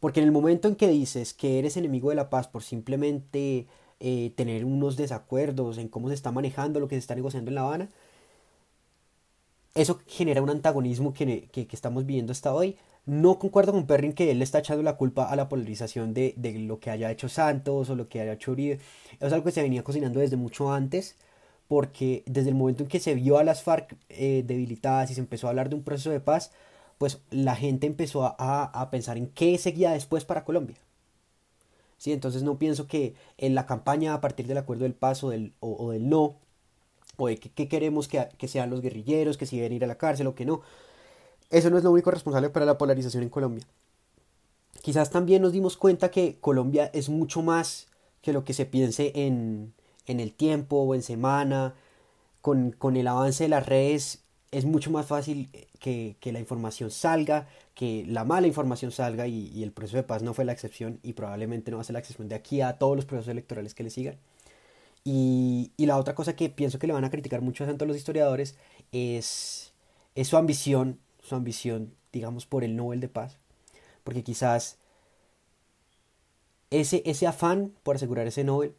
Porque 0.03 0.19
en 0.19 0.25
el 0.25 0.33
momento 0.33 0.67
en 0.67 0.75
que 0.75 0.89
dices 0.89 1.33
que 1.33 1.60
eres 1.60 1.77
enemigo 1.77 2.10
de 2.10 2.15
la 2.17 2.29
paz 2.29 2.50
por 2.50 2.62
simplemente 2.62 3.67
eh, 4.01 4.33
tener 4.36 4.65
unos 4.65 4.98
desacuerdos 4.98 5.77
en 5.77 5.88
cómo 5.88 6.10
se 6.10 6.13
está 6.13 6.29
manejando 6.29 6.81
lo 6.81 6.89
que 6.89 6.95
se 6.95 7.00
está 7.00 7.15
negociando 7.15 7.50
en 7.50 7.55
La 7.55 7.62
Habana, 7.62 7.89
eso 9.75 10.01
genera 10.05 10.41
un 10.41 10.50
antagonismo 10.50 11.13
que, 11.13 11.48
que, 11.53 11.67
estamos 11.72 12.05
viviendo 12.05 12.33
hasta 12.33 12.53
hoy, 12.53 12.75
no 13.05 13.39
concuerdo 13.39 13.72
con 13.72 13.88
Perrin 13.88 14.12
que 14.12 14.29
él 14.29 14.39
le 14.39 14.43
está 14.43 14.60
echando 14.60 14.83
la 14.83 14.98
culpa 14.98 15.24
a 15.24 15.38
la 15.38 15.48
polarización 15.48 16.13
de, 16.13 16.36
lo 16.67 16.81
que 16.81 16.89
haya 16.89 17.10
hecho 17.10 17.29
Santos 17.29 17.89
o 17.89 17.95
lo 17.95 18.10
que 18.10 18.19
haya 18.19 18.33
hecho 18.33 18.51
Uribe. 18.51 18.79
Es 19.22 19.31
algo 19.31 19.45
que 19.45 19.51
se 19.51 19.62
venía 19.62 19.86
cocinando 19.86 20.19
desde 20.19 20.36
mucho 20.36 20.74
antes, 20.74 21.15
porque 21.69 22.24
desde 22.25 22.50
el 22.50 22.55
momento 22.55 22.83
en 22.83 22.89
que 22.89 23.00
se 23.00 23.15
vio 23.15 23.38
a 23.38 23.45
las 23.45 23.63
FARC 23.63 23.95
eh, 24.10 24.43
debilitadas 24.45 25.12
y 25.12 25.13
se 25.13 25.22
empezó 25.22 25.48
a 25.48 25.51
hablar 25.51 25.69
de 25.69 25.75
un 25.75 25.83
proceso 25.83 26.10
de 26.10 26.19
paz, 26.19 26.51
pues 27.03 27.19
la 27.31 27.57
gente 27.57 27.86
empezó 27.86 28.24
a, 28.39 28.88
pensar 28.89 29.17
en 29.17 29.27
qué 29.27 29.57
seguía 29.57 29.91
después 29.91 30.24
para 30.24 30.45
Colombia. 30.45 30.77
¿Sí? 31.98 32.13
Entonces 32.13 32.43
no 32.43 32.57
pienso 32.57 32.88
que 32.88 33.13
en 33.38 33.55
la 33.55 33.65
campaña 33.65 34.13
a 34.13 34.22
partir 34.22 34.48
del 34.48 34.57
acuerdo 34.57 34.83
del 34.83 34.93
paz 34.93 35.22
o 35.25 35.29
del, 35.29 35.51
o, 35.60 35.91
del 35.91 36.07
no, 36.07 36.38
o 37.17 37.27
de 37.27 37.36
qué 37.36 37.67
queremos 37.67 38.07
que, 38.07 38.29
que, 38.38 38.48
sean 38.48 38.69
los 38.69 38.79
guerrilleros, 38.79 39.36
que 39.36 39.45
si 39.45 39.57
deben 39.57 39.74
ir 39.74 39.83
a 39.83 39.88
la 39.88 39.98
cárcel 39.98 40.27
o 40.27 40.33
que 40.33 40.45
no, 40.45 40.62
eso 41.50 41.69
no 41.69 41.77
es 41.77 41.83
lo 41.83 41.91
único 41.91 42.10
responsable 42.10 42.50
para 42.50 42.65
la 42.65 42.77
polarización 42.77 43.24
en 43.24 43.29
Colombia. 43.29 43.67
Quizás 44.81 45.10
también 45.10 45.41
nos 45.41 45.51
dimos 45.51 45.75
cuenta 45.75 46.10
que 46.10 46.38
Colombia 46.39 46.89
es 46.93 47.10
mucho 47.10 47.41
más 47.41 47.88
que 48.22 48.31
lo 48.31 48.45
que 48.45 48.53
se 48.53 48.65
piense 48.65 49.12
en, 49.13 49.74
en 50.05 50.22
el 50.22 50.31
tiempo 50.31 50.77
o 50.77 50.95
en 50.95 51.03
semana. 51.03 51.75
Con, 52.39 52.72
con, 52.72 52.95
el 52.95 53.07
avance 53.07 53.43
de 53.43 53.50
las 53.50 53.65
redes 53.65 54.23
es 54.53 54.65
mucho 54.65 54.91
más 54.91 55.05
fácil 55.05 55.50
que, 55.79 56.15
que, 56.19 56.31
la 56.31 56.39
información 56.39 56.91
salga, 56.91 57.48
que 57.75 58.05
la 58.07 58.24
mala 58.24 58.48
información 58.48 58.91
salga 58.91 59.27
y, 59.27 59.63
el 59.63 59.72
proceso 59.72 59.98
de 59.98 60.03
paz 60.03 60.24
no 60.24 60.33
fue 60.33 60.45
la 60.45 60.53
excepción 60.53 61.00
y 61.03 61.13
probablemente 61.13 61.72
no 61.72 61.77
va 61.77 61.81
a 61.81 61.83
ser 61.83 61.93
la 61.93 62.00
excepción 62.00 62.29
de 62.29 62.36
aquí 62.36 62.62
a 62.62 62.74
todos 62.77 62.95
los 62.95 63.05
procesos 63.05 63.31
electorales 63.31 63.74
que 63.74 63.83
le 63.83 63.89
sigan. 63.89 64.17
Y, 65.03 65.72
y 65.75 65.86
la 65.86 65.98
otra 65.98 66.15
cosa 66.15 66.36
que 66.36 66.50
pienso 66.50 66.79
que 66.79 66.88
le 66.88 66.93
van 66.93 67.03
a 67.03 67.10
criticar 67.10 67.41
mucho 67.41 67.65
a 67.65 67.67
todos 67.67 67.88
los 67.88 67.98
historiadores 67.98 68.55
es, 68.91 69.74
es 70.15 70.27
su 70.27 70.38
ambición 70.38 71.00
su 71.24 71.36
ambición, 71.36 71.95
digamos, 72.12 72.45
por 72.45 72.63
el 72.63 72.75
Nobel 72.75 73.00
de 73.00 73.07
Paz, 73.07 73.38
porque 74.03 74.24
quizás 74.24 74.77
ese, 76.69 77.01
ese 77.05 77.27
afán 77.27 77.74
por 77.83 77.95
asegurar 77.95 78.27
ese 78.27 78.43
Nobel 78.43 78.75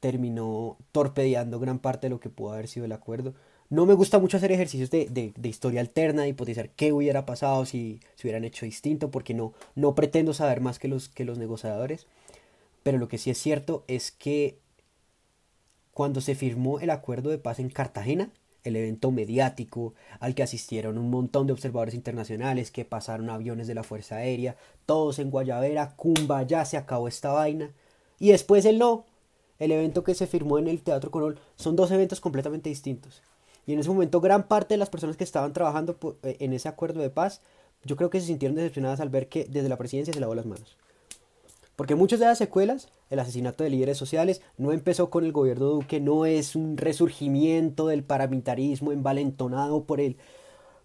terminó 0.00 0.76
torpedeando 0.92 1.58
gran 1.58 1.78
parte 1.78 2.06
de 2.06 2.10
lo 2.10 2.20
que 2.20 2.28
pudo 2.28 2.52
haber 2.52 2.68
sido 2.68 2.84
el 2.84 2.92
acuerdo. 2.92 3.34
No 3.74 3.86
me 3.86 3.94
gusta 3.94 4.20
mucho 4.20 4.36
hacer 4.36 4.52
ejercicios 4.52 4.88
de, 4.88 5.08
de, 5.10 5.48
historia 5.48 5.80
alterna, 5.80 6.22
de 6.22 6.28
hipotizar 6.28 6.70
qué 6.70 6.92
hubiera 6.92 7.26
pasado 7.26 7.66
si 7.66 7.98
se 8.14 8.24
hubieran 8.24 8.44
hecho 8.44 8.64
distinto, 8.64 9.10
porque 9.10 9.34
no, 9.34 9.52
no 9.74 9.96
pretendo 9.96 10.32
saber 10.32 10.60
más 10.60 10.78
que 10.78 10.86
los, 10.86 11.08
que 11.08 11.24
los 11.24 11.38
negociadores. 11.38 12.06
Pero 12.84 12.98
lo 12.98 13.08
que 13.08 13.18
sí 13.18 13.30
es 13.30 13.38
cierto 13.38 13.82
es 13.88 14.12
que 14.12 14.60
cuando 15.92 16.20
se 16.20 16.36
firmó 16.36 16.78
el 16.78 16.90
acuerdo 16.90 17.30
de 17.30 17.38
paz 17.38 17.58
en 17.58 17.68
Cartagena, 17.68 18.30
el 18.62 18.76
evento 18.76 19.10
mediático 19.10 19.94
al 20.20 20.36
que 20.36 20.44
asistieron 20.44 20.96
un 20.96 21.10
montón 21.10 21.48
de 21.48 21.52
observadores 21.52 21.96
internacionales 21.96 22.70
que 22.70 22.84
pasaron 22.84 23.28
aviones 23.28 23.66
de 23.66 23.74
la 23.74 23.82
Fuerza 23.82 24.18
Aérea, 24.18 24.54
todos 24.86 25.18
en 25.18 25.32
Guayavera, 25.32 25.96
Cumba, 25.96 26.44
ya 26.44 26.64
se 26.64 26.76
acabó 26.76 27.08
esta 27.08 27.32
vaina. 27.32 27.72
Y 28.20 28.30
después 28.30 28.66
el 28.66 28.78
no, 28.78 29.04
el 29.58 29.72
evento 29.72 30.04
que 30.04 30.14
se 30.14 30.28
firmó 30.28 30.60
en 30.60 30.68
el 30.68 30.80
Teatro 30.80 31.10
Corol, 31.10 31.40
son 31.56 31.74
dos 31.74 31.90
eventos 31.90 32.20
completamente 32.20 32.68
distintos. 32.68 33.20
Y 33.66 33.72
en 33.72 33.78
ese 33.78 33.88
momento 33.88 34.20
gran 34.20 34.46
parte 34.46 34.74
de 34.74 34.78
las 34.78 34.90
personas 34.90 35.16
que 35.16 35.24
estaban 35.24 35.52
trabajando 35.52 35.96
eh, 36.22 36.36
en 36.40 36.52
ese 36.52 36.68
acuerdo 36.68 37.00
de 37.00 37.10
paz, 37.10 37.40
yo 37.84 37.96
creo 37.96 38.10
que 38.10 38.20
se 38.20 38.26
sintieron 38.26 38.56
decepcionadas 38.56 39.00
al 39.00 39.08
ver 39.08 39.28
que 39.28 39.44
desde 39.44 39.68
la 39.68 39.78
presidencia 39.78 40.12
se 40.12 40.20
lavó 40.20 40.34
las 40.34 40.46
manos. 40.46 40.76
Porque 41.76 41.96
muchas 41.96 42.20
de 42.20 42.26
las 42.26 42.38
secuelas, 42.38 42.88
el 43.10 43.18
asesinato 43.18 43.64
de 43.64 43.70
líderes 43.70 43.98
sociales, 43.98 44.42
no 44.58 44.72
empezó 44.72 45.10
con 45.10 45.24
el 45.24 45.32
gobierno 45.32 45.66
Duque, 45.66 46.00
no 46.00 46.24
es 46.24 46.54
un 46.54 46.76
resurgimiento 46.76 47.88
del 47.88 48.04
paramilitarismo 48.04 48.92
envalentonado 48.92 49.82
por, 49.82 50.00
el, 50.00 50.16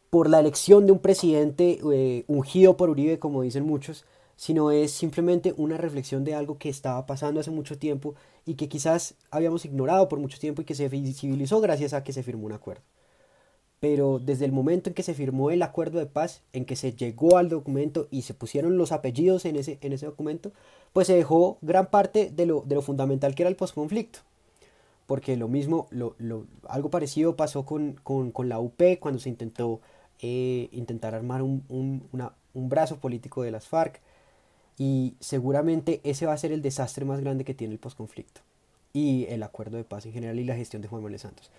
por 0.09 0.29
la 0.29 0.39
elección 0.39 0.87
de 0.87 0.91
un 0.91 0.99
presidente 0.99 1.79
eh, 1.93 2.23
ungido 2.27 2.75
por 2.75 2.89
Uribe, 2.89 3.19
como 3.19 3.43
dicen 3.43 3.65
muchos, 3.65 4.03
sino 4.39 4.71
es 4.71 4.91
simplemente 4.91 5.53
una 5.57 5.75
reflexión 5.75 6.23
de 6.23 6.33
algo 6.33 6.57
que 6.57 6.69
estaba 6.69 7.05
pasando 7.05 7.41
hace 7.41 7.51
mucho 7.51 7.77
tiempo 7.77 8.15
y 8.45 8.53
que 8.55 8.69
quizás 8.69 9.15
habíamos 9.31 9.65
ignorado 9.65 10.07
por 10.07 10.19
mucho 10.19 10.39
tiempo 10.39 10.61
y 10.61 10.65
que 10.65 10.75
se 10.75 10.87
visibilizó 10.87 11.59
gracias 11.59 11.91
a 11.91 12.05
que 12.05 12.13
se 12.13 12.23
firmó 12.23 12.45
un 12.45 12.53
acuerdo 12.53 12.83
pero 13.79 14.19
desde 14.19 14.45
el 14.45 14.53
momento 14.53 14.89
en 14.89 14.93
que 14.93 15.03
se 15.03 15.13
firmó 15.13 15.51
el 15.51 15.61
acuerdo 15.61 15.99
de 15.99 16.05
paz, 16.05 16.41
en 16.53 16.65
que 16.65 16.75
se 16.75 16.93
llegó 16.93 17.37
al 17.37 17.49
documento 17.49 18.07
y 18.11 18.23
se 18.23 18.33
pusieron 18.33 18.77
los 18.77 18.91
apellidos 18.91 19.45
en 19.45 19.55
ese, 19.55 19.77
en 19.81 19.93
ese 19.93 20.05
documento, 20.05 20.51
pues 20.91 21.07
se 21.07 21.15
dejó 21.15 21.57
gran 21.61 21.89
parte 21.89 22.29
de 22.29 22.45
lo, 22.45 22.63
de 22.65 22.75
lo 22.75 22.81
fundamental 22.81 23.35
que 23.35 23.43
era 23.43 23.49
el 23.49 23.55
posconflicto. 23.55 24.19
Porque 25.07 25.37
lo 25.37 25.47
mismo, 25.47 25.87
lo, 25.91 26.15
lo, 26.19 26.45
algo 26.67 26.89
parecido 26.89 27.35
pasó 27.35 27.65
con, 27.65 27.93
con, 28.03 28.31
con, 28.31 28.49
la 28.49 28.59
UP 28.59 28.81
cuando 28.99 29.19
se 29.19 29.29
intentó 29.29 29.79
eh, 30.21 30.69
intentar 30.71 31.15
armar 31.15 31.41
un, 31.41 31.63
un, 31.69 32.03
un 32.53 32.69
brazo 32.69 32.97
político 32.97 33.43
de 33.43 33.51
las 33.51 33.67
FARC. 33.67 34.01
Y 34.79 35.13
seguramente 35.19 35.99
ese 36.03 36.25
va 36.25 36.33
a 36.33 36.37
ser 36.37 36.53
el 36.53 36.63
desastre 36.63 37.05
más 37.05 37.19
grande 37.19 37.43
que 37.43 37.53
tiene 37.53 37.73
el 37.73 37.79
posconflicto. 37.79 38.41
Y 38.93 39.25
el 39.29 39.43
acuerdo 39.43 39.77
de 39.77 39.83
paz 39.83 40.05
en 40.05 40.13
general 40.13 40.39
y 40.39 40.45
la 40.45 40.55
gestión 40.55 40.81
de 40.81 40.87
Juan 40.87 41.03
Manuel 41.03 41.19
Santos. 41.19 41.51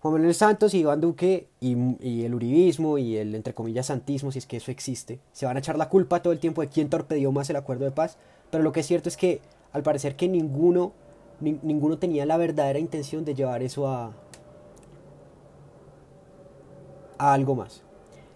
Juan 0.00 0.14
Manuel 0.14 0.34
Santos 0.34 0.74
y 0.74 0.80
Iván 0.80 1.00
Duque 1.00 1.48
y, 1.60 2.24
el 2.24 2.34
uribismo 2.34 2.98
y 2.98 3.16
el, 3.16 3.34
entre 3.34 3.54
comillas, 3.54 3.86
santismo, 3.86 4.30
si 4.30 4.38
es 4.38 4.46
que 4.46 4.58
eso 4.58 4.70
existe, 4.70 5.18
se 5.32 5.46
van 5.46 5.56
a 5.56 5.60
echar 5.60 5.78
la 5.78 5.88
culpa 5.88 6.22
todo 6.22 6.32
el 6.32 6.40
tiempo 6.40 6.60
de 6.60 6.68
quién 6.68 6.90
torpedió 6.90 7.32
más 7.32 7.48
el 7.50 7.56
acuerdo 7.56 7.84
de 7.84 7.92
paz, 7.92 8.18
pero 8.50 8.62
lo 8.62 8.72
que 8.72 8.80
es 8.80 8.86
cierto 8.86 9.08
es 9.08 9.16
que 9.16 9.40
al 9.72 9.82
parecer 9.82 10.16
que 10.16 10.28
ninguno, 10.28 10.92
ninguno 11.40 11.98
tenía 11.98 12.26
la 12.26 12.36
verdadera 12.36 12.78
intención 12.78 13.24
de 13.24 13.34
llevar 13.34 13.62
eso 13.62 13.88
a, 13.88 14.12
a 17.18 17.32
algo 17.32 17.54
más. 17.54 17.82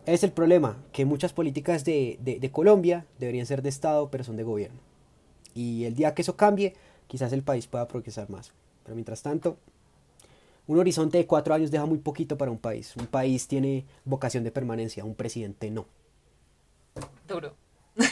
Es 0.06 0.22
el 0.22 0.32
problema, 0.32 0.78
que 0.92 1.04
muchas 1.04 1.32
políticas 1.32 1.84
de, 1.84 2.16
de 2.20 2.50
Colombia 2.52 3.06
deberían 3.18 3.44
ser 3.44 3.60
de 3.60 3.68
Estado, 3.68 4.08
pero 4.10 4.24
son 4.24 4.36
de 4.36 4.44
gobierno. 4.44 4.78
Y 5.52 5.84
el 5.84 5.96
día 5.96 6.14
que 6.14 6.22
eso 6.22 6.36
cambie, 6.36 6.74
quizás 7.08 7.32
el 7.32 7.42
país 7.42 7.66
pueda 7.66 7.88
progresar 7.88 8.30
más. 8.30 8.52
Pero 8.84 8.94
mientras 8.94 9.22
tanto, 9.22 9.58
un 10.66 10.78
horizonte 10.78 11.18
de 11.18 11.26
cuatro 11.26 11.54
años 11.54 11.70
deja 11.70 11.86
muy 11.86 11.98
poquito 11.98 12.36
para 12.36 12.50
un 12.50 12.58
país. 12.58 12.94
Un 12.96 13.06
país 13.06 13.48
tiene 13.48 13.84
vocación 14.04 14.44
de 14.44 14.50
permanencia, 14.50 15.04
un 15.04 15.14
presidente 15.14 15.70
no. 15.70 15.86
Duro. 17.26 17.56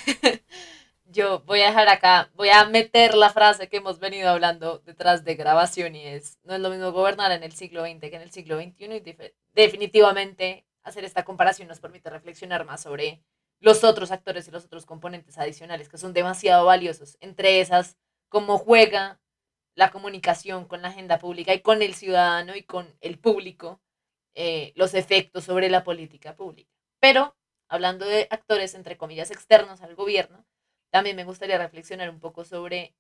Yo 1.07 1.43
voy 1.47 1.61
a 1.61 1.69
dejar 1.69 1.89
acá, 1.89 2.31
voy 2.35 2.49
a 2.49 2.65
meter 2.67 3.15
la 3.15 3.31
frase 3.31 3.69
que 3.69 3.77
hemos 3.77 4.01
venido 4.01 4.31
hablando 4.31 4.81
detrás 4.81 5.25
de 5.25 5.37
grabación 5.37 5.95
y 5.95 6.05
es, 6.05 6.39
no 6.43 6.55
es 6.55 6.61
lo 6.61 6.71
mismo 6.71 6.91
gobernar 6.91 7.31
en 7.31 7.45
el 7.45 7.53
siglo 7.53 7.85
XX 7.85 8.01
que 8.01 8.17
en 8.17 8.23
el 8.23 8.33
siglo 8.33 8.61
XXI 8.61 8.97
y 8.97 9.17
definitivamente 9.55 10.65
hacer 10.85 11.05
esta 11.05 11.25
comparación 11.25 11.69
nos 11.69 11.81
permite 11.81 12.11
reflexionar 12.11 12.65
más 12.65 12.83
sobre 12.83 13.23
los 13.61 13.83
otros 13.85 14.11
actores 14.11 14.47
y 14.47 14.51
los 14.51 14.65
otros 14.65 14.87
componentes 14.87 15.39
adicionales 15.39 15.89
que 15.89 15.99
son 15.99 16.13
demasiado 16.13 16.67
valiosos. 16.67 17.17
Entre 17.21 17.61
esas, 17.61 17.97
cómo 18.29 18.59
juega 18.59 19.21
la 19.75 19.91
comunicación 19.91 20.67
con 20.67 20.83
la 20.83 20.89
agenda 20.89 21.19
pública 21.19 21.55
y 21.55 21.61
con 21.61 21.83
el 21.83 21.95
ciudadano 21.95 22.55
y 22.55 22.63
con 22.63 22.95
el 23.01 23.19
público, 23.19 23.81
eh, 24.35 24.73
los 24.77 24.95
efectos 24.95 25.45
sobre 25.45 25.69
la 25.69 25.83
política 25.85 26.37
pública. 26.37 26.71
Pero, 27.01 27.37
hablando 27.69 28.05
de 28.05 28.29
actores, 28.31 28.75
entre 28.75 28.97
comillas, 28.97 29.31
externos 29.31 29.81
al 29.81 29.95
gobierno, 29.95 30.45
también 30.91 31.17
me 31.17 31.25
gustaría 31.25 31.59
reflexionar 31.59 32.11
un 32.11 32.21
poco 32.21 32.45
sobre 32.45 32.95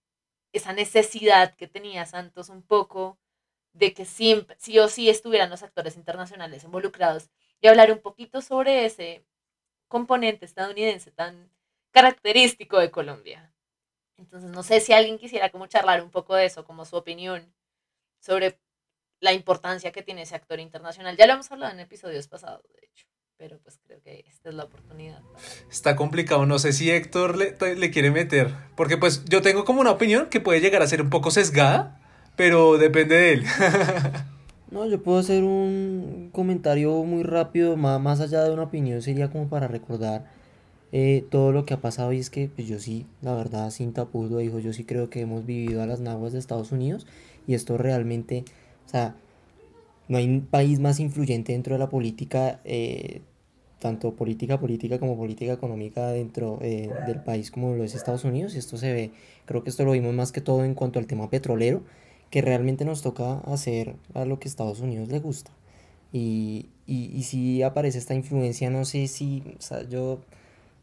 esa 0.52 0.72
necesidad 0.72 1.54
que 1.54 1.68
tenía 1.68 2.06
Santos 2.06 2.48
un 2.48 2.62
poco 2.62 3.18
de 3.72 3.92
que 3.92 4.04
siempre, 4.04 4.56
sí 4.58 4.78
o 4.78 4.88
sí 4.88 5.10
estuvieran 5.10 5.50
los 5.50 5.62
actores 5.62 5.96
internacionales 5.96 6.64
involucrados 6.64 7.30
y 7.64 7.66
hablar 7.66 7.90
un 7.90 8.00
poquito 8.00 8.42
sobre 8.42 8.84
ese 8.84 9.24
componente 9.88 10.44
estadounidense 10.44 11.10
tan 11.10 11.50
característico 11.92 12.78
de 12.78 12.90
Colombia. 12.90 13.54
Entonces, 14.18 14.50
no 14.50 14.62
sé 14.62 14.80
si 14.80 14.92
alguien 14.92 15.16
quisiera 15.16 15.48
como 15.48 15.66
charlar 15.66 16.02
un 16.02 16.10
poco 16.10 16.34
de 16.34 16.44
eso, 16.44 16.66
como 16.66 16.84
su 16.84 16.94
opinión 16.96 17.54
sobre 18.20 18.60
la 19.20 19.32
importancia 19.32 19.92
que 19.92 20.02
tiene 20.02 20.22
ese 20.22 20.34
actor 20.34 20.60
internacional. 20.60 21.16
Ya 21.16 21.26
lo 21.26 21.32
hemos 21.32 21.50
hablado 21.50 21.72
en 21.72 21.80
episodios 21.80 22.28
pasados, 22.28 22.62
de 22.68 22.86
hecho, 22.86 23.06
pero 23.38 23.58
pues 23.60 23.80
creo 23.82 24.02
que 24.02 24.26
esta 24.28 24.50
es 24.50 24.54
la 24.54 24.64
oportunidad. 24.64 25.22
Está 25.70 25.96
complicado, 25.96 26.44
no 26.44 26.58
sé 26.58 26.74
si 26.74 26.90
Héctor 26.90 27.38
le, 27.38 27.56
le 27.76 27.90
quiere 27.90 28.10
meter, 28.10 28.54
porque 28.76 28.98
pues 28.98 29.24
yo 29.24 29.40
tengo 29.40 29.64
como 29.64 29.80
una 29.80 29.92
opinión 29.92 30.28
que 30.28 30.40
puede 30.40 30.60
llegar 30.60 30.82
a 30.82 30.86
ser 30.86 31.00
un 31.00 31.08
poco 31.08 31.30
sesgada, 31.30 31.98
pero 32.36 32.76
depende 32.76 33.16
de 33.16 33.32
él. 33.32 33.46
No, 34.74 34.86
yo 34.86 35.00
puedo 35.00 35.18
hacer 35.18 35.44
un 35.44 36.30
comentario 36.32 37.04
muy 37.04 37.22
rápido, 37.22 37.76
más, 37.76 38.00
más 38.00 38.18
allá 38.18 38.42
de 38.42 38.50
una 38.50 38.64
opinión, 38.64 39.02
sería 39.02 39.30
como 39.30 39.48
para 39.48 39.68
recordar 39.68 40.24
eh, 40.90 41.24
todo 41.30 41.52
lo 41.52 41.64
que 41.64 41.74
ha 41.74 41.80
pasado. 41.80 42.12
Y 42.12 42.18
es 42.18 42.28
que 42.28 42.48
pues 42.48 42.66
yo 42.66 42.80
sí, 42.80 43.06
la 43.22 43.36
verdad, 43.36 43.70
sin 43.70 43.92
tapujos 43.92 44.32
lo 44.32 44.38
dijo, 44.38 44.58
yo 44.58 44.72
sí 44.72 44.82
creo 44.82 45.10
que 45.10 45.20
hemos 45.20 45.46
vivido 45.46 45.80
a 45.80 45.86
las 45.86 46.00
naguas 46.00 46.32
de 46.32 46.40
Estados 46.40 46.72
Unidos. 46.72 47.06
Y 47.46 47.54
esto 47.54 47.78
realmente, 47.78 48.44
o 48.86 48.88
sea, 48.88 49.14
no 50.08 50.18
hay 50.18 50.28
un 50.28 50.40
país 50.40 50.80
más 50.80 50.98
influyente 50.98 51.52
dentro 51.52 51.76
de 51.76 51.78
la 51.78 51.88
política, 51.88 52.60
eh, 52.64 53.20
tanto 53.78 54.14
política 54.14 54.58
política 54.58 54.98
como 54.98 55.16
política 55.16 55.52
económica 55.52 56.08
dentro 56.08 56.58
eh, 56.62 56.90
del 57.06 57.20
país 57.22 57.52
como 57.52 57.76
lo 57.76 57.84
es 57.84 57.94
Estados 57.94 58.24
Unidos. 58.24 58.56
Y 58.56 58.58
esto 58.58 58.76
se 58.76 58.92
ve, 58.92 59.12
creo 59.44 59.62
que 59.62 59.70
esto 59.70 59.84
lo 59.84 59.92
vimos 59.92 60.14
más 60.14 60.32
que 60.32 60.40
todo 60.40 60.64
en 60.64 60.74
cuanto 60.74 60.98
al 60.98 61.06
tema 61.06 61.30
petrolero 61.30 61.82
que 62.34 62.42
realmente 62.42 62.84
nos 62.84 63.00
toca 63.00 63.38
hacer 63.46 63.94
a 64.12 64.24
lo 64.24 64.40
que 64.40 64.48
Estados 64.48 64.80
Unidos 64.80 65.08
le 65.08 65.20
gusta. 65.20 65.52
Y, 66.12 66.66
y, 66.84 67.22
si 67.22 67.62
aparece 67.62 67.98
esta 67.98 68.14
influencia, 68.14 68.70
no 68.70 68.84
sé 68.84 69.06
si, 69.06 69.44
o 69.56 69.62
sea, 69.62 69.88
yo, 69.88 70.18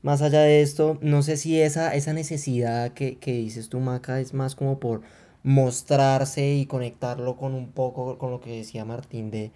más 0.02 0.22
allá 0.22 0.44
de 0.44 0.62
esto, 0.62 0.98
no 1.02 1.24
sé 1.24 1.36
si 1.36 1.60
esa, 1.60 1.94
esa 1.94 2.14
necesidad 2.14 2.94
que, 2.94 3.18
que 3.18 3.34
dices 3.34 3.68
tú, 3.68 3.82
Maca, 3.82 4.22
es 4.22 4.34
más 4.34 4.56
como 4.56 4.80
por 4.80 5.02
mostrarse 5.44 6.54
y 6.54 6.68
conectarlo 6.68 7.36
con 7.36 7.54
un 7.54 7.70
poco 7.70 8.18
con 8.18 8.32
lo 8.32 8.40
que 8.40 8.56
decía 8.56 8.86
Martín 8.86 9.30
de, 9.30 9.52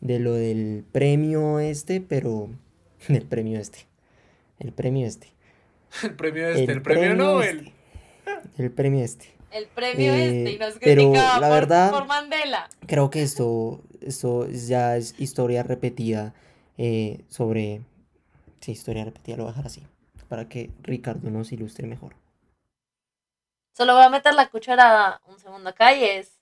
de 0.00 0.18
lo 0.18 0.32
del 0.34 0.84
premio 0.90 1.60
este, 1.60 2.00
pero 2.00 2.48
el 3.08 3.22
premio 3.22 3.60
este, 3.60 3.86
el 4.58 4.72
premio 4.72 5.06
este. 5.06 5.28
El 6.02 6.16
premio 6.16 6.48
este, 6.48 6.72
el, 6.72 6.82
premio, 6.82 7.14
Nobel. 7.14 7.72
Este, 8.26 8.64
el 8.64 8.72
premio 8.72 9.04
este. 9.04 9.35
El 9.50 9.66
premio 9.68 10.12
este 10.12 10.50
y 10.52 10.54
Eh, 10.54 10.58
nos 10.58 10.74
pero 10.78 11.12
la 11.12 11.38
por, 11.40 11.50
verdad- 11.50 11.90
por 11.90 12.06
Mandela. 12.06 12.68
Creo 12.86 13.10
que 13.10 13.22
esto, 13.22 13.80
esto 14.00 14.46
ya 14.48 14.96
es 14.96 15.18
historia 15.18 15.62
repetida 15.62 16.34
eh, 16.78 17.24
sobre... 17.28 17.82
Sí, 18.60 18.72
historia 18.72 19.04
repetida, 19.04 19.36
lo 19.36 19.44
voy 19.44 19.50
a 19.50 19.52
dejar 19.52 19.66
así, 19.66 19.82
para 20.28 20.48
que 20.48 20.70
Ricardo 20.82 21.30
nos 21.30 21.52
ilustre 21.52 21.86
mejor. 21.86 22.14
Solo 23.76 23.94
voy 23.94 24.02
a 24.04 24.08
meter 24.10 24.34
la 24.34 24.48
cucharada 24.48 25.20
un 25.26 25.38
segundo 25.38 25.70
acá 25.70 25.94
y 25.94 26.02
es. 26.04 26.40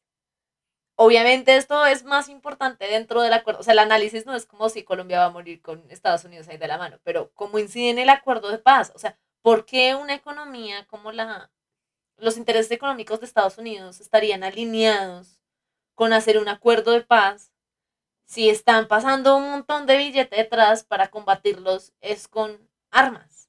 Obviamente 0.97 1.57
esto 1.57 1.85
es 1.87 2.05
más 2.05 2.29
importante 2.29 2.87
dentro 2.87 3.21
del 3.21 3.33
acuerdo. 3.33 3.61
O 3.61 3.63
sea, 3.65 3.73
el 3.73 3.81
análisis 3.81 4.27
no 4.27 4.35
es 4.35 4.47
como 4.47 4.69
si 4.69 4.85
Colombia 4.85 5.19
va 5.19 5.25
a 5.27 5.31
morir 5.31 5.61
con 5.61 5.85
Estados 5.91 6.25
Unidos 6.25 6.47
ahí 6.49 6.57
de 6.57 6.69
la 6.69 6.79
mano, 6.79 6.99
pero 7.03 7.33
cómo 7.35 7.59
incide 7.59 7.91
en 7.91 7.99
el 7.99 8.09
acuerdo 8.11 8.51
de 8.51 8.59
paz. 8.59 8.93
O 8.95 8.99
sea, 9.01 9.19
¿por 9.43 9.67
qué 9.67 9.95
una 9.97 10.15
economía 10.15 10.87
como 10.87 11.11
la. 11.11 11.51
Los 12.17 12.37
intereses 12.37 12.71
económicos 12.71 13.21
de 13.21 13.27
Estados 13.27 13.59
Unidos 13.59 14.01
estarían 14.01 14.45
alineados 14.45 15.41
con 15.95 16.13
hacer 16.13 16.39
un 16.39 16.49
acuerdo 16.49 16.93
de 16.93 17.03
paz 17.03 17.53
si 18.25 18.49
están 18.49 18.89
pasando 18.89 19.37
un 19.37 19.51
montón 19.51 19.87
de 19.87 19.97
billete 19.97 20.37
detrás 20.37 20.85
para 20.85 21.09
combatirlos 21.09 21.93
es 22.01 22.27
con 22.29 22.69
armas? 22.91 23.49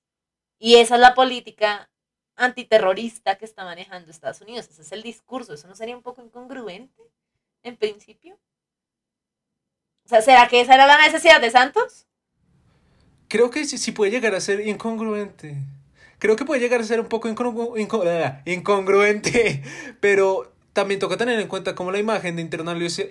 Y 0.59 0.75
esa 0.75 0.95
es 0.95 1.01
la 1.01 1.13
política 1.13 1.89
antiterrorista 2.35 3.37
que 3.37 3.45
está 3.45 3.63
manejando 3.63 4.11
Estados 4.11 4.41
Unidos. 4.41 4.67
Ese 4.69 4.81
es 4.81 4.91
el 4.91 5.03
discurso. 5.03 5.53
¿Eso 5.53 5.67
no 5.67 5.75
sería 5.75 5.95
un 5.95 6.03
poco 6.03 6.21
incongruente 6.21 7.01
en 7.63 7.77
principio? 7.77 8.37
O 10.05 10.09
sea, 10.09 10.21
¿será 10.21 10.47
que 10.47 10.61
esa 10.61 10.75
era 10.75 10.85
la 10.85 11.01
necesidad 11.01 11.41
de 11.41 11.49
Santos? 11.49 12.05
Creo 13.27 13.49
que 13.49 13.65
sí, 13.65 13.77
sí 13.77 13.91
puede 13.91 14.11
llegar 14.11 14.35
a 14.35 14.41
ser 14.41 14.67
incongruente. 14.67 15.57
Creo 16.19 16.35
que 16.35 16.45
puede 16.45 16.61
llegar 16.61 16.81
a 16.81 16.83
ser 16.83 16.99
un 16.99 17.07
poco 17.07 17.27
ah, 17.27 18.41
incongruente, 18.45 19.63
pero 19.99 20.51
también 20.73 20.99
toca 20.99 21.17
tener 21.17 21.39
en 21.39 21.47
cuenta 21.47 21.73
como 21.75 21.91
la 21.91 21.99
imagen 21.99 22.35
de 22.35 22.41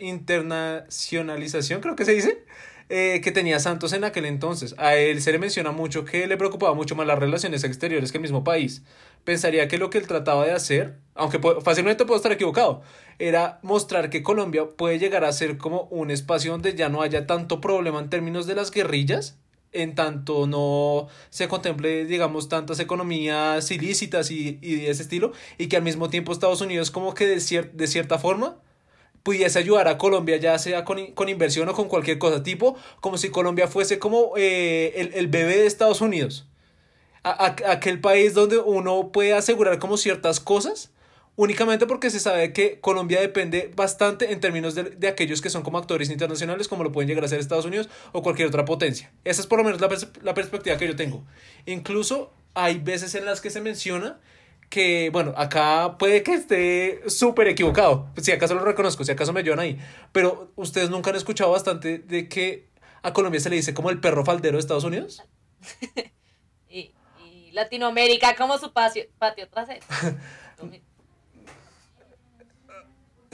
internacionalización, 0.01 1.81
creo 1.81 1.97
que 1.97 2.05
se 2.05 2.13
dice, 2.13 2.45
eh, 2.91 3.23
que 3.25 3.33
tenía 3.33 3.59
Santos 3.61 3.95
en 3.95 4.05
aquel 4.05 4.27
entonces. 4.27 4.75
A 4.77 4.97
él 4.97 5.23
se 5.23 5.33
le 5.33 5.39
menciona 5.39 5.73
mucho 5.73 6.05
que 6.05 6.27
le 6.27 6.37
preocupaba 6.37 6.75
mucho 6.75 6.95
más 6.95 7.07
las 7.07 7.19
relaciones 7.19 7.65
exteriores 7.65 8.13
que 8.13 8.19
el 8.19 8.23
mismo 8.23 8.45
país. 8.45 8.83
Pensaría 9.25 9.69
que 9.69 9.79
lo 9.79 9.89
que 9.89 9.97
él 9.97 10.07
trataba 10.07 10.45
de 10.45 10.53
hacer, 10.53 10.99
aunque 11.15 11.41
fácilmente 11.63 12.05
puedo 12.05 12.19
estar 12.19 12.33
equivocado, 12.33 12.83
era 13.19 13.59
mostrar 13.63 14.11
que 14.11 14.23
Colombia 14.23 14.67
puede 14.77 14.99
llegar 14.99 15.25
a 15.25 15.33
ser 15.33 15.57
como 15.57 15.85
un 15.85 16.11
espacio 16.11 16.53
donde 16.53 16.75
ya 16.75 16.91
no 16.91 17.01
haya 17.01 17.27
tanto 17.27 17.63
problema 17.63 18.01
en 18.01 18.11
términos 18.11 18.47
de 18.47 18.57
las 18.57 18.71
guerrillas, 18.71 19.39
en 19.75 19.95
tanto 19.95 20.47
no 20.47 21.09
se 21.31 21.49
contemple, 21.49 22.05
digamos, 22.07 22.49
tantas 22.49 22.81
economías 22.81 23.71
ilícitas 23.71 24.31
y, 24.31 24.59
y 24.63 24.77
de 24.77 24.91
ese 24.91 25.03
estilo, 25.03 25.33
y 25.59 25.67
que 25.69 25.77
al 25.77 25.83
mismo 25.83 26.09
tiempo 26.11 26.33
Estados 26.33 26.61
Unidos 26.61 26.91
como 26.91 27.15
que 27.15 27.27
de, 27.27 27.71
de 27.73 27.87
cierta 27.87 28.19
forma 28.19 28.57
pudiese 29.23 29.59
ayudar 29.59 29.89
a 29.89 29.99
Colombia, 29.99 30.37
ya 30.37 30.59
sea 30.59 30.85
con, 30.85 31.07
con 31.13 31.29
inversión 31.29 31.69
o 31.69 31.75
con 31.75 31.89
cualquier 31.89 32.19
cosa, 32.19 32.43
tipo 32.43 32.77
como 33.01 33.19
si 33.19 33.31
Colombia 33.31 33.69
fuese 33.69 33.99
como 33.99 34.33
eh, 34.37 34.93
el, 34.97 35.15
el 35.15 35.29
bebé 35.29 35.57
de 35.59 35.67
Estados 35.67 36.01
Unidos. 36.01 36.47
A- 37.23 37.31
a- 37.47 37.73
aquel 37.73 38.01
país 38.01 38.35
donde 38.35 38.59
uno 38.59 39.11
puede 39.13 39.33
asegurar 39.35 39.79
como 39.79 39.97
ciertas 39.97 40.41
cosas 40.41 40.91
únicamente 41.37 41.87
porque 41.87 42.11
se 42.11 42.21
sabe 42.21 42.53
que 42.53 42.81
Colombia 42.81 43.21
depende 43.21 43.73
bastante 43.75 44.33
en 44.33 44.41
términos 44.41 44.75
de, 44.75 44.85
de 44.85 45.09
aquellos 45.09 45.41
que 45.43 45.51
son 45.51 45.63
como 45.63 45.79
actores 45.79 46.11
internacionales, 46.11 46.69
como 46.69 46.85
lo 46.85 46.93
pueden 46.93 47.09
llegar 47.09 47.25
a 47.25 47.29
ser 47.29 47.41
Estados 47.41 47.65
Unidos 47.65 47.89
o 48.13 48.23
cualquier 48.23 48.49
otra 48.49 48.65
potencia. 48.65 49.13
Esa 49.25 49.41
es 49.41 49.47
por 49.47 49.59
lo 49.59 49.65
menos 49.65 49.81
la, 49.81 49.89
pers- 49.89 50.09
la 50.23 50.35
perspectiva 50.35 50.77
que 50.77 50.87
yo 50.87 50.97
tengo. 50.97 51.25
Incluso 51.67 52.33
hay 52.55 52.79
veces 52.79 53.15
en 53.15 53.25
las 53.25 53.41
que 53.41 53.51
se 53.51 53.61
menciona 53.61 54.21
que, 54.71 55.11
bueno, 55.13 55.35
acá 55.37 55.97
puede 55.99 56.23
que 56.23 56.35
esté 56.35 57.03
súper 57.09 57.49
equivocado, 57.49 58.09
si 58.21 58.33
acaso 58.33 58.55
lo 58.55 58.65
reconozco, 58.65 59.05
si 59.05 59.13
acaso 59.13 59.33
me 59.33 59.41
ayudan 59.41 59.61
ahí, 59.61 59.79
pero 60.13 60.53
ustedes 60.57 60.91
nunca 60.91 61.11
han 61.11 61.17
escuchado 61.17 61.51
bastante 61.51 61.99
de 61.99 62.29
que 62.29 62.69
a 63.03 63.13
Colombia 63.13 63.41
se 63.41 63.51
le 63.51 63.57
dice 63.57 63.75
como 63.75 63.91
el 63.91 64.01
perro 64.01 64.25
faldero 64.25 64.57
de 64.57 64.61
Estados 64.61 64.85
Unidos. 64.85 65.23
Y, 66.69 66.93
y 67.25 67.53
Latinoamérica 67.53 68.35
como 68.37 68.59
su 68.59 68.73
patio, 68.73 69.05
patio 69.19 69.49
trasero. 69.49 69.85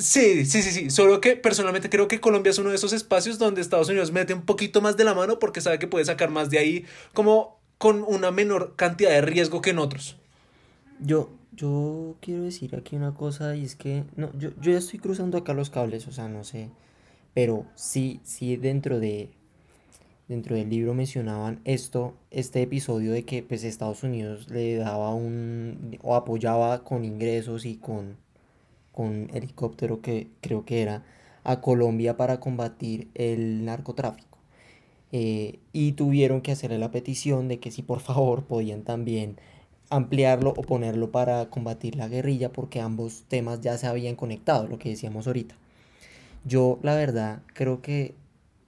Sí, 0.00 0.46
sí, 0.46 0.62
sí, 0.62 0.70
sí. 0.70 0.90
Solo 0.90 1.20
que 1.20 1.36
personalmente 1.36 1.90
creo 1.90 2.08
que 2.08 2.20
Colombia 2.20 2.50
es 2.50 2.58
uno 2.58 2.70
de 2.70 2.76
esos 2.76 2.94
espacios 2.94 3.38
donde 3.38 3.60
Estados 3.60 3.90
Unidos 3.90 4.12
mete 4.12 4.32
un 4.32 4.42
poquito 4.42 4.80
más 4.80 4.96
de 4.96 5.04
la 5.04 5.14
mano 5.14 5.38
porque 5.38 5.60
sabe 5.60 5.78
que 5.78 5.86
puede 5.86 6.06
sacar 6.06 6.30
más 6.30 6.48
de 6.48 6.58
ahí 6.58 6.84
como 7.12 7.60
con 7.76 8.02
una 8.02 8.30
menor 8.30 8.74
cantidad 8.76 9.10
de 9.10 9.20
riesgo 9.20 9.60
que 9.60 9.70
en 9.70 9.78
otros. 9.78 10.16
Yo, 11.00 11.28
yo 11.52 12.16
quiero 12.20 12.44
decir 12.44 12.74
aquí 12.76 12.96
una 12.96 13.12
cosa 13.12 13.56
y 13.56 13.64
es 13.64 13.76
que, 13.76 14.04
no, 14.16 14.30
yo, 14.38 14.50
yo 14.60 14.72
ya 14.72 14.78
estoy 14.78 14.98
cruzando 14.98 15.36
acá 15.36 15.52
los 15.52 15.68
cables, 15.68 16.06
o 16.08 16.12
sea, 16.12 16.28
no 16.28 16.44
sé, 16.44 16.70
pero 17.34 17.66
sí, 17.74 18.20
sí 18.24 18.56
dentro 18.56 19.00
de, 19.00 19.30
dentro 20.28 20.56
del 20.56 20.70
libro 20.70 20.94
mencionaban 20.94 21.60
esto, 21.64 22.14
este 22.30 22.62
episodio 22.62 23.12
de 23.12 23.24
que 23.24 23.42
pues 23.42 23.64
Estados 23.64 24.02
Unidos 24.02 24.48
le 24.48 24.76
daba 24.76 25.14
un, 25.14 25.98
o 26.02 26.16
apoyaba 26.16 26.84
con 26.84 27.04
ingresos 27.04 27.66
y 27.66 27.76
con, 27.76 28.16
con 29.00 29.30
helicóptero 29.32 30.02
que 30.02 30.28
creo 30.42 30.66
que 30.66 30.82
era, 30.82 31.02
a 31.42 31.62
Colombia 31.62 32.18
para 32.18 32.38
combatir 32.38 33.08
el 33.14 33.64
narcotráfico. 33.64 34.36
Eh, 35.10 35.58
y 35.72 35.92
tuvieron 35.92 36.42
que 36.42 36.52
hacerle 36.52 36.78
la 36.78 36.90
petición 36.90 37.48
de 37.48 37.58
que 37.60 37.70
si 37.70 37.80
por 37.80 38.00
favor 38.00 38.44
podían 38.44 38.82
también 38.82 39.38
ampliarlo 39.88 40.50
o 40.50 40.60
ponerlo 40.60 41.10
para 41.10 41.48
combatir 41.48 41.96
la 41.96 42.08
guerrilla 42.08 42.52
porque 42.52 42.82
ambos 42.82 43.24
temas 43.26 43.62
ya 43.62 43.78
se 43.78 43.86
habían 43.86 44.16
conectado, 44.16 44.68
lo 44.68 44.78
que 44.78 44.90
decíamos 44.90 45.26
ahorita. 45.26 45.54
Yo 46.44 46.78
la 46.82 46.94
verdad 46.94 47.40
creo 47.54 47.80
que 47.80 48.14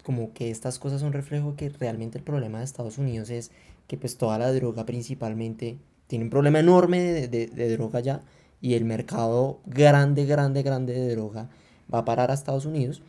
como 0.02 0.32
que 0.32 0.50
estas 0.50 0.78
cosas 0.78 1.02
son 1.02 1.12
reflejo 1.12 1.56
que 1.56 1.68
realmente 1.68 2.16
el 2.16 2.24
problema 2.24 2.60
de 2.60 2.64
Estados 2.64 2.96
Unidos 2.96 3.28
es 3.28 3.50
que 3.86 3.98
pues 3.98 4.16
toda 4.16 4.38
la 4.38 4.50
droga 4.50 4.86
principalmente 4.86 5.76
tiene 6.06 6.24
un 6.24 6.30
problema 6.30 6.58
enorme 6.58 7.28
de 7.28 7.76
droga 7.76 8.00
ya 8.00 8.22
y 8.62 8.74
el 8.74 8.84
mercado 8.84 9.58
grande, 9.66 10.24
grande, 10.24 10.62
grande 10.62 10.94
de 10.94 11.10
droga 11.10 11.50
va 11.92 11.98
a 11.98 12.04
parar 12.06 12.30
a 12.30 12.34
Estados 12.34 12.64
Unidos. 12.64 13.02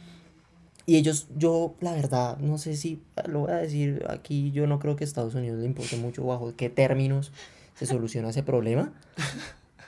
Y 0.86 0.98
ellos, 0.98 1.28
yo 1.38 1.76
la 1.80 1.94
verdad, 1.94 2.38
no 2.40 2.58
sé 2.58 2.76
si, 2.76 3.02
lo 3.26 3.42
voy 3.42 3.52
a 3.52 3.56
decir 3.56 4.04
aquí, 4.10 4.52
yo 4.52 4.68
no 4.68 4.80
creo 4.80 4.98
que 4.98 5.06
Estados 5.06 5.36
Unidos 5.36 5.60
le 5.60 5.66
importe 5.66 5.96
mucho 5.96 6.26
bajo 6.26 6.54
qué 6.58 6.70
términos 6.70 7.32
se 7.76 7.86
soluciona 7.86 8.30
ese 8.30 8.44
problema, 8.44 8.92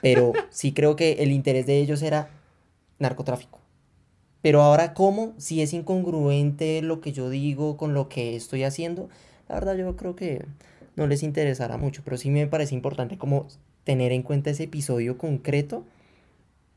pero 0.00 0.32
sí 0.50 0.72
creo 0.72 0.96
que 0.96 1.14
el 1.14 1.32
interés 1.32 1.66
de 1.66 1.78
ellos 1.78 2.00
era 2.00 2.30
narcotráfico. 2.98 3.60
Pero 4.40 4.62
ahora, 4.62 4.94
¿cómo? 4.94 5.34
Si 5.36 5.60
es 5.60 5.72
incongruente 5.72 6.80
lo 6.80 7.00
que 7.00 7.12
yo 7.12 7.28
digo 7.28 7.76
con 7.76 7.92
lo 7.92 8.08
que 8.08 8.36
estoy 8.36 8.62
haciendo, 8.62 9.08
la 9.48 9.56
verdad 9.56 9.76
yo 9.76 9.96
creo 9.96 10.14
que 10.14 10.46
no 10.94 11.06
les 11.06 11.22
interesará 11.24 11.76
mucho, 11.76 12.02
pero 12.04 12.16
sí 12.16 12.30
me 12.30 12.46
parece 12.46 12.74
importante 12.74 13.18
como 13.18 13.48
tener 13.86 14.10
en 14.10 14.22
cuenta 14.22 14.50
ese 14.50 14.64
episodio 14.64 15.16
concreto 15.16 15.84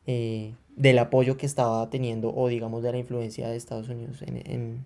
eh, 0.06 0.54
del 0.76 1.00
apoyo 1.00 1.38
que 1.38 1.48
estaba 1.48 1.90
teniendo 1.90 2.32
o 2.34 2.48
digamos 2.48 2.84
de 2.84 2.92
la 2.92 3.00
influencia 3.00 3.50
de 3.50 3.58
Estados 3.58 3.90
Unidos 3.90 4.22
en, 4.22 4.86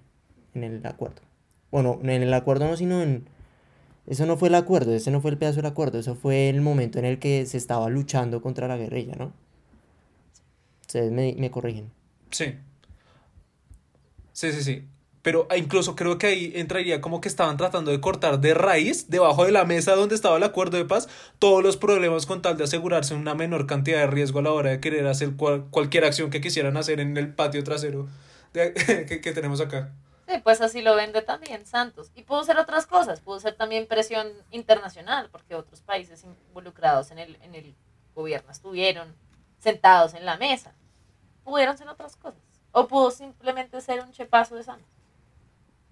en, 0.56 0.64
el 0.64 0.86
acuerdo. 0.86 1.22
Bueno, 1.70 2.00
en 2.02 2.10
el 2.24 2.34
acuerdo 2.34 2.66
no, 2.66 2.78
sino 2.78 3.02
en... 3.04 3.26
Eso 4.08 4.26
no 4.26 4.38
fue 4.38 4.48
el 4.48 4.56
acuerdo, 4.56 4.94
ese 4.94 5.12
no 5.12 5.20
fue 5.20 5.32
el 5.32 5.38
pedazo 5.38 5.58
del 5.58 5.66
acuerdo, 5.66 6.00
eso 6.00 6.16
fue 6.16 6.50
el 6.50 6.62
momento 6.62 6.98
en 6.98 7.06
el 7.06 7.20
que 7.20 7.46
se 7.46 7.58
estaba 7.58 7.90
luchando 7.90 8.42
contra 8.42 8.68
la 8.68 8.78
guerrilla, 8.78 9.16
¿no? 9.16 9.34
Ustedes 10.82 11.12
me, 11.12 11.36
me 11.38 11.52
corrigen. 11.52 11.92
Sí. 12.32 12.56
Sí, 14.32 14.52
sí, 14.52 14.64
sí. 14.64 14.88
Pero 15.24 15.48
ah, 15.50 15.58
incluso 15.58 15.96
creo 15.96 16.18
que 16.20 16.28
ahí 16.28 16.52
entraría 16.56 17.02
como 17.02 17.22
que 17.22 17.30
estaban 17.30 17.58
tratando 17.58 17.90
de 17.90 18.00
cortar 18.02 18.40
de 18.40 18.54
raíz, 18.54 19.10
debajo 19.10 19.46
de 19.46 19.52
la 19.52 19.64
mesa 19.66 19.96
donde 19.96 20.14
estaba 20.16 20.38
el 20.38 20.44
acuerdo 20.44 20.78
de 20.78 20.86
paz, 20.86 21.08
todos 21.40 21.64
los 21.64 21.78
problemas 21.78 22.26
con 22.28 22.42
tal 22.44 22.58
de 22.58 22.66
asegurarse 22.66 23.16
una 23.16 23.34
menor 23.34 23.66
cantidad 23.66 24.00
de 24.00 24.08
riesgo 24.08 24.40
a 24.40 24.44
la 24.44 24.52
hora 24.52 24.70
de 24.70 24.80
querer 24.82 25.08
hacer 25.08 25.36
cual- 25.36 25.66
cualquier 25.72 26.06
acción 26.06 26.30
que 26.30 26.42
quisieran 26.42 26.78
hacer 26.78 27.00
en 27.00 27.18
el 27.18 27.34
patio 27.34 27.64
trasero 27.64 28.08
de- 28.54 28.74
que, 29.08 29.22
que 29.22 29.32
tenemos 29.32 29.62
acá. 29.62 29.92
Sí, 30.28 30.40
pues 30.44 30.62
así 30.62 30.82
lo 30.82 30.96
vende 30.96 31.22
también 31.22 31.66
Santos. 31.66 32.12
Y 32.16 32.24
pudo 32.24 32.44
ser 32.44 32.58
otras 32.58 32.86
cosas, 32.86 33.20
pudo 33.22 33.40
ser 33.40 33.56
también 33.56 33.88
presión 33.88 34.28
internacional, 34.52 35.30
porque 35.32 35.56
otros 35.56 35.82
países 35.82 36.24
involucrados 36.24 37.12
en 37.12 37.20
el, 37.20 37.38
en 37.42 37.56
el 37.56 37.76
gobierno 38.16 38.52
estuvieron 38.52 39.16
sentados 39.60 40.14
en 40.14 40.26
la 40.26 40.38
mesa. 40.38 40.74
Pudieron 41.44 41.78
ser 41.78 41.88
otras 41.88 42.16
cosas. 42.18 42.42
O 42.74 42.88
pudo 42.88 43.12
simplemente 43.12 43.80
ser 43.82 44.02
un 44.02 44.12
chepazo 44.12 44.56
de 44.56 44.64
Santos. 44.64 44.88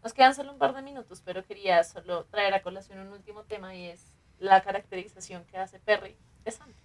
Nos 0.04 0.14
quedan 0.14 0.34
solo 0.34 0.52
un 0.52 0.58
par 0.58 0.74
de 0.74 0.82
minutos, 0.82 1.22
pero 1.24 1.46
quería 1.46 1.84
solo 1.84 2.26
traer 2.26 2.54
a 2.54 2.62
colación 2.62 3.00
un 3.00 3.14
último 3.14 3.44
tema 3.44 3.76
y 3.76 3.86
es 3.86 4.06
la 4.40 4.62
caracterización 4.62 5.46
que 5.46 5.58
hace 5.58 5.80
Perry 5.80 6.16
de 6.44 6.52
Santos. 6.52 6.76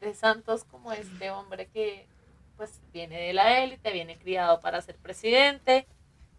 De 0.00 0.14
Santos 0.14 0.64
como 0.64 0.92
este 0.92 1.30
hombre 1.30 1.68
que 1.68 2.06
pues 2.56 2.80
viene 2.92 3.20
de 3.20 3.32
la 3.32 3.62
élite, 3.62 3.92
viene 3.92 4.18
criado 4.18 4.60
para 4.60 4.80
ser 4.80 4.96
presidente, 4.96 5.86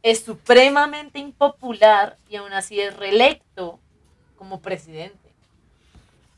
es 0.04 0.24
supremamente 0.24 1.20
impopular 1.20 2.18
y 2.28 2.36
aún 2.36 2.52
así 2.54 2.82
es 2.82 2.96
reelecto 2.98 3.80
como 4.36 4.60
presidente. 4.62 5.34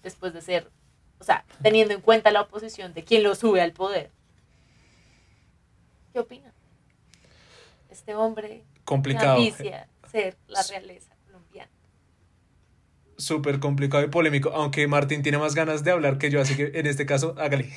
Después 0.04 0.34
de 0.34 0.42
ser, 0.42 0.70
o 1.20 1.24
sea, 1.24 1.46
teniendo 1.64 1.94
en 1.94 2.02
cuenta 2.02 2.32
la 2.32 2.42
oposición 2.42 2.94
de 2.94 3.04
quien 3.04 3.24
lo 3.24 3.36
sube 3.36 3.62
al 3.62 3.74
poder. 3.74 4.12
¿Qué 6.14 6.20
opina? 6.20 6.52
Este 7.90 8.16
hombre 8.16 8.64
Complicado. 8.90 9.40
ser 10.12 10.36
la 10.48 10.64
realeza 10.64 11.16
colombiana. 11.28 11.70
Súper 13.18 13.60
complicado 13.60 14.04
y 14.04 14.08
polémico, 14.08 14.50
aunque 14.50 14.88
Martín 14.88 15.22
tiene 15.22 15.38
más 15.38 15.54
ganas 15.54 15.84
de 15.84 15.92
hablar 15.92 16.18
que 16.18 16.32
yo, 16.32 16.42
así 16.42 16.56
que 16.56 16.72
en 16.74 16.88
este 16.88 17.06
caso, 17.06 17.36
hágale. 17.38 17.72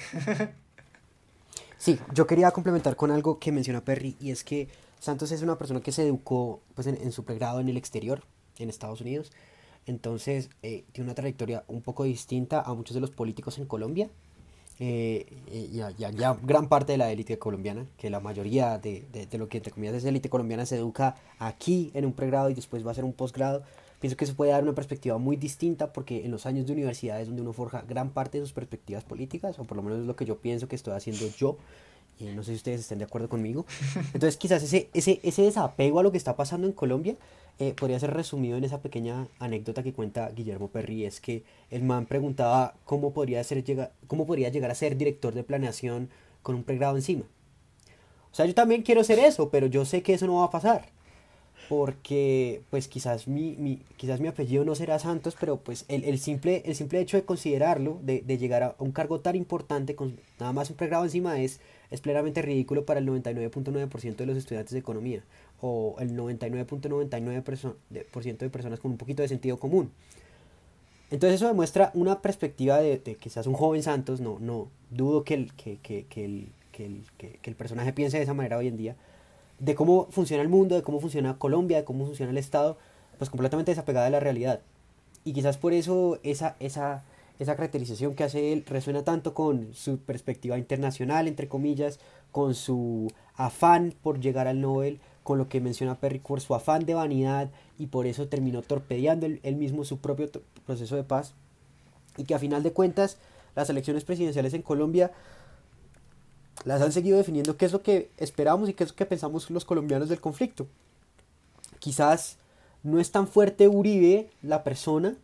Sí, 1.77 1.99
yo 2.15 2.27
quería 2.29 2.51
complementar 2.53 2.97
con 2.97 3.11
algo 3.11 3.41
que 3.41 3.53
menciona 3.53 3.85
Perry 3.85 4.17
y 4.21 4.31
es 4.31 4.43
que 4.43 4.69
Santos 5.01 5.33
es 5.33 5.43
una 5.43 5.59
persona 5.59 5.81
que 5.81 5.91
se 5.91 6.07
educó 6.07 6.63
pues, 6.77 6.87
en, 6.87 6.95
en 6.95 7.11
su 7.11 7.25
pregrado 7.25 7.61
en 7.61 7.69
el 7.69 7.77
exterior, 7.77 8.23
en 8.59 8.71
Estados 8.71 9.01
Unidos. 9.01 9.33
Entonces, 9.85 10.49
eh, 10.63 10.85
tiene 10.93 11.09
una 11.09 11.15
trayectoria 11.15 11.65
un 11.67 11.83
poco 11.83 12.05
distinta 12.05 12.63
a 12.63 12.73
muchos 12.73 12.95
de 12.95 13.01
los 13.01 13.11
políticos 13.11 13.59
en 13.59 13.67
Colombia 13.67 14.09
eh, 14.79 15.27
y 15.53 15.81
y 15.81 16.07
gran 16.43 16.69
parte 16.69 16.93
de 16.93 16.99
la 16.99 17.11
élite 17.11 17.39
colombiana, 17.39 17.87
que 17.97 18.11
la 18.11 18.21
mayoría 18.21 18.79
de, 18.79 19.05
de, 19.13 19.27
de 19.27 19.39
lo 19.39 19.49
que 19.49 19.59
entre 19.59 19.73
comillas 19.73 19.95
es 19.95 20.05
élite 20.05 20.29
colombiana 20.29 20.67
se 20.67 20.77
educa 20.77 21.17
aquí 21.39 21.91
en 21.95 22.05
un 22.07 22.13
pregrado 22.13 22.51
y 22.51 22.55
después 22.55 22.85
va 22.85 22.89
a 22.89 22.93
hacer 22.93 23.05
un 23.05 23.13
posgrado. 23.13 23.63
Pienso 24.01 24.17
que 24.17 24.27
se 24.27 24.35
puede 24.35 24.51
dar 24.51 24.65
una 24.65 24.75
perspectiva 24.75 25.17
muy 25.19 25.37
distinta 25.37 25.93
porque 25.93 26.25
en 26.25 26.33
los 26.33 26.45
años 26.45 26.67
de 26.67 26.73
universidad 26.73 27.21
es 27.21 27.29
donde 27.29 27.43
uno 27.43 27.53
forja 27.53 27.83
gran 27.83 28.11
parte 28.11 28.39
de 28.39 28.45
sus 28.45 28.53
perspectivas 28.53 29.05
políticas, 29.05 29.61
o 29.61 29.65
por 29.65 29.77
lo 29.77 29.83
menos 29.85 30.01
es 30.01 30.07
lo 30.07 30.17
que 30.17 30.25
yo 30.25 30.39
pienso 30.39 30.67
que 30.67 30.75
estoy 30.75 30.95
haciendo 30.95 31.25
yo. 31.37 31.57
Y 32.19 32.27
no 32.27 32.43
sé 32.43 32.53
si 32.53 32.57
ustedes 32.57 32.81
estén 32.81 32.99
de 32.99 33.05
acuerdo 33.05 33.29
conmigo. 33.29 33.67
Entonces 34.15 34.37
quizás 34.37 34.63
ese, 34.63 34.89
ese, 34.95 35.21
ese 35.23 35.43
desapego 35.43 35.99
a 36.01 36.03
lo 36.03 36.13
que 36.13 36.19
está 36.19 36.37
pasando 36.37 36.67
en 36.67 36.73
Colombia 36.73 37.17
eh, 37.59 37.75
podría 37.77 37.99
ser 38.01 38.13
resumido 38.13 38.57
en 38.57 38.65
esa 38.65 38.81
pequeña 38.81 39.29
anécdota 39.39 39.83
que 39.83 39.93
cuenta 39.93 40.31
Guillermo 40.31 40.69
Perry. 40.69 41.05
Es 41.05 41.21
que 41.21 41.45
el 41.71 41.83
man 41.83 42.07
preguntaba 42.07 42.75
cómo 42.85 43.13
podría, 43.13 43.43
ser, 43.45 43.63
llega, 43.65 43.93
cómo 44.07 44.27
podría 44.27 44.49
llegar 44.49 44.71
a 44.71 44.75
ser 44.75 44.97
director 44.97 45.35
de 45.35 45.45
planeación 45.45 46.09
con 46.43 46.55
un 46.55 46.65
pregrado 46.65 46.97
encima. 46.97 47.25
O 48.31 48.35
sea, 48.35 48.47
yo 48.47 48.55
también 48.55 48.83
quiero 48.83 49.05
ser 49.05 49.19
eso, 49.19 49.51
pero 49.51 49.67
yo 49.67 49.85
sé 49.85 50.03
que 50.03 50.15
eso 50.15 50.27
no 50.27 50.37
va 50.37 50.45
a 50.45 50.51
pasar 50.51 50.89
porque 51.69 52.63
pues 52.71 52.89
quizás 52.89 53.29
mi, 53.29 53.57
mi, 53.57 53.79
quizás 53.97 54.21
mi 54.21 54.29
apellido 54.29 54.65
no 54.65 54.75
será 54.75 54.99
Santos, 54.99 55.37
pero 55.39 55.59
pues 55.59 55.85
el, 55.89 56.05
el, 56.05 56.19
simple, 56.19 56.63
el 56.67 56.75
simple 56.75 57.01
hecho 57.01 57.17
de 57.17 57.25
considerarlo, 57.25 57.99
de, 58.03 58.21
de 58.21 58.39
llegar 58.39 58.63
a 58.63 58.75
un 58.79 58.93
cargo 58.93 59.21
tan 59.21 59.37
importante 59.37 59.95
con 59.95 60.19
nada 60.39 60.53
más 60.53 60.71
un 60.71 60.77
pregrado 60.77 61.05
encima 61.05 61.41
es, 61.41 61.61
es 61.93 62.01
plenamente 62.01 62.43
ridículo 62.43 62.85
para 62.85 63.01
el 63.01 63.07
99.9% 63.07 64.17
de 64.17 64.27
los 64.27 64.37
estudiantes 64.37 64.73
de 64.73 64.79
economía 64.79 65.23
o 65.61 65.97
el 66.01 66.17
99.99% 66.17 67.75
de, 67.91 68.01
por 68.01 68.23
ciento 68.23 68.45
de 68.45 68.51
personas 68.51 68.81
con 68.81 68.91
un 68.91 68.97
poquito 68.97 69.23
de 69.23 69.29
sentido 69.29 69.59
común. 69.59 69.91
Entonces 71.11 71.37
eso 71.37 71.47
demuestra 71.47 71.91
una 71.95 72.23
perspectiva 72.23 72.79
de, 72.79 72.99
de 72.99 73.15
quizás 73.17 73.47
un 73.47 73.55
joven 73.55 73.83
Santos, 73.83 74.21
no, 74.21 74.39
no 74.41 74.69
dudo 74.91 75.25
que 75.25 75.35
el, 75.35 75.53
que, 75.53 75.77
que, 75.77 76.07
que, 76.07 76.25
el, 76.25 76.49
que, 76.73 76.87
el, 76.87 77.05
que 77.19 77.51
el 77.51 77.55
personaje 77.55 77.93
piense 77.93 78.17
de 78.17 78.23
esa 78.23 78.35
manera 78.35 78.57
hoy 78.57 78.69
en 78.69 78.79
día, 78.79 78.97
de 79.59 79.75
cómo 79.75 80.09
funciona 80.11 80.43
el 80.43 80.49
mundo, 80.49 80.75
de 80.75 80.83
cómo 80.83 81.01
funciona 81.01 81.39
Colombia, 81.39 81.77
de 81.77 81.85
cómo 81.85 82.07
funciona 82.07 82.33
el 82.33 82.39
Estado, 82.39 82.79
pues 83.19 83.31
completamente 83.31 83.71
desapegada 83.71 84.07
de 84.07 84.11
la 84.11 84.21
realidad. 84.21 84.61
Y 85.25 85.35
quizás 85.35 85.59
por 85.59 85.73
eso 85.73 86.19
esa, 86.25 86.57
esa, 86.59 87.05
esa 87.43 87.57
caracterización 87.57 88.15
que 88.15 88.25
hace 88.25 88.53
él 88.53 88.65
resuena 88.67 89.05
tanto 89.05 89.35
con 89.35 89.75
su 89.75 89.99
perspectiva 89.99 90.59
internacional, 90.59 91.29
entre 91.29 91.49
comillas, 91.49 91.99
con 92.31 92.55
su 92.55 93.13
afán 93.35 93.95
por 94.03 94.21
llegar 94.21 94.49
al 94.49 94.61
Nobel, 94.61 95.01
con 95.23 95.39
lo 95.39 95.49
que 95.49 95.61
menciona 95.61 96.01
Perry, 96.01 96.19
por 96.19 96.41
su 96.41 96.55
afán 96.55 96.87
de 96.87 96.95
vanidad, 96.95 97.51
y 97.79 97.87
por 97.87 98.07
eso 98.07 98.29
terminó 98.29 98.63
torpedeando 98.63 99.27
él, 99.27 99.57
mismo 99.57 99.85
su 99.85 99.99
propio 99.99 100.31
proceso 100.67 100.97
de 100.97 101.05
paz. 101.05 101.35
Y 102.17 102.25
que 102.25 102.35
a 102.35 102.39
final 102.39 102.63
de 102.63 102.73
cuentas, 102.73 103.19
las 103.55 103.71
elecciones 103.71 104.05
presidenciales 104.05 104.55
en 104.55 104.63
Colombia 104.63 105.13
las 106.65 106.83
han 106.83 106.93
seguido 106.93 107.19
definiendo 107.19 107.57
qué 107.57 107.67
es 107.67 107.73
lo 107.73 107.83
que 107.83 108.11
esperamos 108.19 108.69
y 108.69 108.75
qué 108.75 108.85
es 108.85 108.91
lo 108.91 108.97
que 108.97 109.07
pensamos 109.07 109.51
los 109.51 109.65
colombianos 109.65 110.09
del 110.09 110.21
conflicto. 110.21 110.67
Quizás 111.79 112.39
no 112.83 113.01
es 113.01 113.11
tan 113.11 113.27
fuerte 113.27 113.69
Uribe, 113.69 114.31
la 114.43 114.63
persona, 114.65 115.17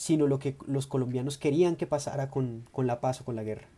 sino 0.00 0.26
lo 0.26 0.38
que 0.38 0.56
los 0.66 0.86
colombianos 0.86 1.36
querían 1.36 1.76
que 1.76 1.86
pasara 1.86 2.30
con, 2.30 2.64
con 2.72 2.86
la 2.86 3.02
paz 3.02 3.20
o 3.20 3.24
con 3.26 3.36
la 3.36 3.42
guerra. 3.42 3.68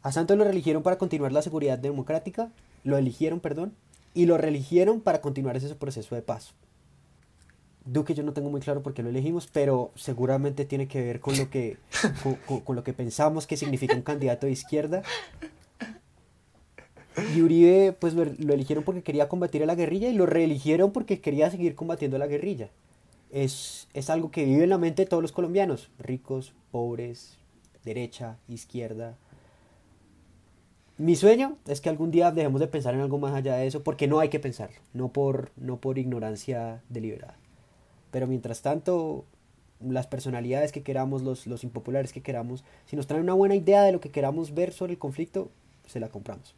A 0.00 0.12
Santos 0.12 0.38
lo 0.38 0.44
religieron 0.44 0.84
para 0.84 0.96
continuar 0.96 1.32
la 1.32 1.42
seguridad 1.42 1.76
democrática, 1.76 2.52
lo 2.84 2.96
eligieron, 2.96 3.40
perdón, 3.40 3.74
y 4.14 4.26
lo 4.26 4.38
religieron 4.38 5.00
para 5.00 5.20
continuar 5.20 5.56
ese 5.56 5.74
proceso 5.74 6.14
de 6.14 6.22
paz. 6.22 6.54
Duque 7.84 8.14
yo 8.14 8.22
no 8.22 8.32
tengo 8.32 8.48
muy 8.48 8.60
claro 8.60 8.84
por 8.84 8.94
qué 8.94 9.02
lo 9.02 9.08
elegimos, 9.08 9.48
pero 9.48 9.90
seguramente 9.96 10.66
tiene 10.66 10.86
que 10.86 11.02
ver 11.02 11.18
con 11.18 11.36
lo 11.36 11.50
que, 11.50 11.78
con, 12.22 12.36
con, 12.46 12.60
con, 12.60 12.76
lo 12.76 12.84
que 12.84 12.92
pensamos 12.92 13.48
que 13.48 13.56
significa 13.56 13.96
un 13.96 14.02
candidato 14.02 14.46
de 14.46 14.52
izquierda. 14.52 15.02
Y 17.34 17.42
Uribe, 17.42 17.92
pues 17.98 18.14
lo, 18.14 18.24
lo, 18.24 18.54
eligieron 18.54 18.84
porque 18.84 19.02
quería 19.02 19.28
combatir 19.28 19.64
a 19.64 19.66
la 19.66 19.74
guerrilla 19.74 20.10
y 20.10 20.14
lo 20.14 20.26
reeligieron 20.26 20.92
porque 20.92 21.20
quería 21.20 21.50
seguir 21.50 21.74
combatiendo 21.74 22.18
a 22.18 22.20
la 22.20 22.28
guerrilla. 22.28 22.70
Es, 23.30 23.88
es 23.94 24.10
algo 24.10 24.30
que 24.30 24.44
vive 24.44 24.64
en 24.64 24.70
la 24.70 24.78
mente 24.78 25.02
de 25.02 25.08
todos 25.08 25.22
los 25.22 25.32
colombianos, 25.32 25.90
ricos, 25.98 26.52
pobres, 26.70 27.38
derecha, 27.84 28.36
izquierda. 28.48 29.16
Mi 30.98 31.16
sueño 31.16 31.56
es 31.66 31.80
que 31.80 31.88
algún 31.88 32.10
día 32.10 32.30
dejemos 32.30 32.60
de 32.60 32.66
pensar 32.66 32.94
en 32.94 33.00
algo 33.00 33.18
más 33.18 33.34
allá 33.34 33.56
de 33.56 33.66
eso, 33.66 33.82
porque 33.82 34.06
no 34.06 34.20
hay 34.20 34.28
que 34.28 34.40
pensarlo, 34.40 34.76
no 34.92 35.08
por, 35.08 35.50
no 35.56 35.78
por 35.78 35.96
ignorancia 35.98 36.82
deliberada. 36.88 37.36
Pero 38.10 38.26
mientras 38.26 38.60
tanto, 38.60 39.24
las 39.80 40.06
personalidades 40.06 40.72
que 40.72 40.82
queramos, 40.82 41.22
los, 41.22 41.46
los 41.46 41.64
impopulares 41.64 42.12
que 42.12 42.20
queramos, 42.20 42.64
si 42.84 42.96
nos 42.96 43.06
traen 43.06 43.22
una 43.22 43.32
buena 43.32 43.54
idea 43.54 43.82
de 43.82 43.92
lo 43.92 44.00
que 44.00 44.10
queramos 44.10 44.54
ver 44.54 44.72
sobre 44.72 44.92
el 44.92 44.98
conflicto, 44.98 45.50
se 45.86 46.00
la 46.00 46.08
compramos. 46.08 46.54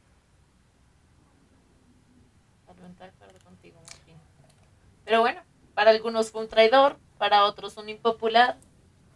Pero 5.04 5.20
bueno, 5.20 5.40
para 5.82 5.90
algunos 5.90 6.30
fue 6.30 6.42
un 6.42 6.48
traidor, 6.48 6.96
para 7.18 7.44
otros 7.44 7.76
un 7.76 7.88
impopular, 7.88 8.56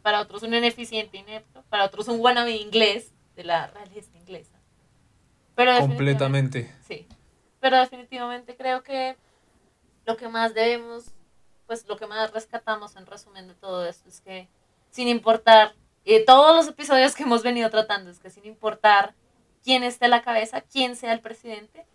para 0.03 0.21
otros 0.21 0.43
un 0.43 0.53
ineficiente 0.53 1.17
inepto, 1.17 1.63
para 1.69 1.85
otros 1.85 2.09
un 2.09 2.19
wannabe 2.19 2.57
inglés 2.57 3.13
de 3.37 3.45
la 3.45 3.69
realeza 3.69 4.11
inglesa. 4.19 4.59
Pero 5.55 5.79
Completamente. 5.79 6.75
Sí. 6.85 7.07
Pero 7.61 7.79
definitivamente 7.79 8.57
creo 8.57 8.83
que 8.83 9.17
lo 10.07 10.17
que 10.17 10.27
más 10.27 10.55
debemos 10.55 11.13
pues 11.69 11.87
lo 11.87 11.97
que 11.97 12.09
más 12.09 12.33
rescatamos 12.33 12.97
en 12.97 13.07
resumen 13.07 13.47
de 13.47 13.55
todo 13.55 13.87
esto 13.87 14.09
es 14.09 14.21
que 14.21 14.49
sin 14.91 15.07
importar, 15.07 15.77
eh, 16.05 16.25
todos 16.25 16.57
los 16.57 16.67
episodios 16.67 17.15
que 17.15 17.23
hemos 17.23 17.45
venido 17.45 17.71
tratando, 17.71 18.11
es 18.11 18.19
que 18.19 18.31
sin 18.31 18.45
importar 18.45 19.15
quién 19.63 19.85
esté 19.85 20.07
a 20.07 20.09
la 20.09 20.23
cabeza, 20.23 20.63
quién 20.63 20.97
sea 20.97 21.13
el 21.13 21.21
presidente, 21.21 21.87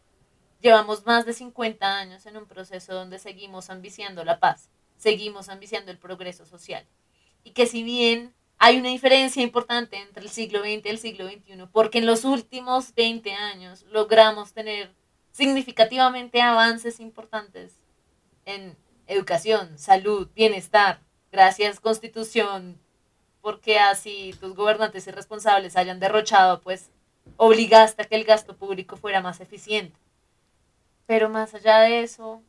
llevamos 0.62 1.06
más 1.06 1.26
de 1.26 1.34
50 1.34 1.98
años 1.98 2.26
en 2.26 2.38
un 2.38 2.46
proceso 2.46 2.94
donde 2.94 3.20
seguimos 3.20 3.70
ambiciando 3.70 4.24
la 4.24 4.40
paz, 4.40 4.70
seguimos 4.98 5.50
ambiciando 5.50 5.92
el 5.92 5.98
progreso 5.98 6.46
social. 6.46 6.86
Y 7.44 7.52
que 7.52 7.66
si 7.66 7.84
bien 7.84 8.34
hay 8.58 8.78
una 8.78 8.90
diferencia 8.90 9.42
importante 9.42 9.98
entre 9.98 10.24
el 10.24 10.30
siglo 10.30 10.60
XX 10.60 10.86
y 10.86 10.90
el 10.90 11.00
siglo 11.00 11.28
XXI, 11.28 11.68
porque 11.72 11.98
en 11.98 12.06
los 12.06 12.26
últimos 12.26 12.94
20 12.94 13.34
años 13.34 13.84
logramos 13.90 14.54
tener 14.54 14.94
significativamente 15.32 16.42
avances 16.42 17.00
importantes 17.00 17.82
en 18.46 18.78
educación, 19.08 19.78
salud, 19.78 20.30
bienestar, 20.36 21.02
gracias 21.32 21.80
Constitución, 21.80 22.80
porque 23.42 23.80
así 23.80 24.36
tus 24.40 24.54
gobernantes 24.54 25.08
irresponsables 25.08 25.76
hayan 25.76 26.00
derrochado, 26.00 26.62
pues 26.62 26.92
obligaste 27.38 28.04
a 28.04 28.06
que 28.06 28.16
el 28.16 28.24
gasto 28.24 28.56
público 28.56 28.96
fuera 28.96 29.22
más 29.22 29.42
eficiente. 29.42 29.98
Pero 31.12 31.28
más 31.28 31.54
allá 31.54 31.80
de 31.80 32.04
eso, 32.04 32.42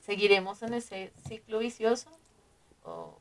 ¿seguiremos 0.00 0.62
en 0.62 0.74
ese 0.74 1.10
ciclo 1.26 1.60
vicioso? 1.60 2.10
¿O 2.82 3.18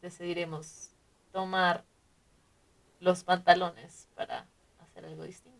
decidiremos 0.00 0.92
tomar 1.32 1.82
los 3.00 3.24
pantalones 3.24 4.06
para 4.14 4.46
hacer 4.78 5.06
algo 5.06 5.24
distinto? 5.24 5.58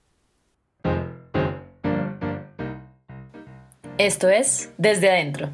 Esto 3.98 4.28
es 4.28 4.72
Desde 4.78 5.10
Adentro, 5.10 5.48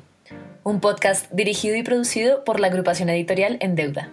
un 0.64 0.82
podcast 0.82 1.32
dirigido 1.32 1.76
y 1.76 1.82
producido 1.82 2.44
por 2.44 2.60
la 2.60 2.66
agrupación 2.66 3.08
editorial 3.08 3.56
En 3.62 3.74
Deuda. 3.74 4.12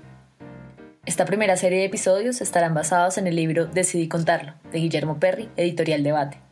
Esta 1.05 1.25
primera 1.25 1.57
serie 1.57 1.79
de 1.79 1.85
episodios 1.87 2.39
estarán 2.39 2.73
basados 2.73 3.17
en 3.17 3.27
el 3.27 3.35
libro 3.35 3.65
Decidí 3.65 4.07
contarlo, 4.07 4.53
de 4.71 4.79
Guillermo 4.79 5.19
Perry, 5.19 5.49
editorial 5.57 6.01
Debate. 6.01 6.42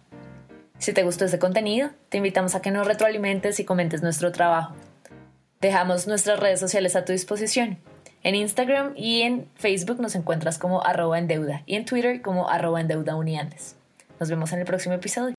Si 0.81 0.93
te 0.93 1.03
gustó 1.03 1.25
este 1.25 1.37
contenido, 1.37 1.91
te 2.09 2.17
invitamos 2.17 2.55
a 2.55 2.61
que 2.63 2.71
nos 2.71 2.87
retroalimentes 2.87 3.59
y 3.59 3.65
comentes 3.65 4.01
nuestro 4.01 4.31
trabajo. 4.31 4.73
Dejamos 5.61 6.07
nuestras 6.07 6.39
redes 6.39 6.59
sociales 6.59 6.95
a 6.95 7.05
tu 7.05 7.11
disposición. 7.11 7.77
En 8.23 8.33
Instagram 8.33 8.93
y 8.95 9.21
en 9.21 9.47
Facebook 9.53 10.01
nos 10.01 10.15
encuentras 10.15 10.57
como 10.57 10.83
arroba 10.83 11.19
en 11.19 11.27
deuda 11.27 11.61
y 11.67 11.75
en 11.75 11.85
Twitter 11.85 12.23
como 12.23 12.49
arroba 12.49 12.81
en 12.81 12.87
deuda. 12.87 13.13
Nos 13.13 14.29
vemos 14.31 14.53
en 14.53 14.59
el 14.59 14.65
próximo 14.65 14.95
episodio. 14.95 15.35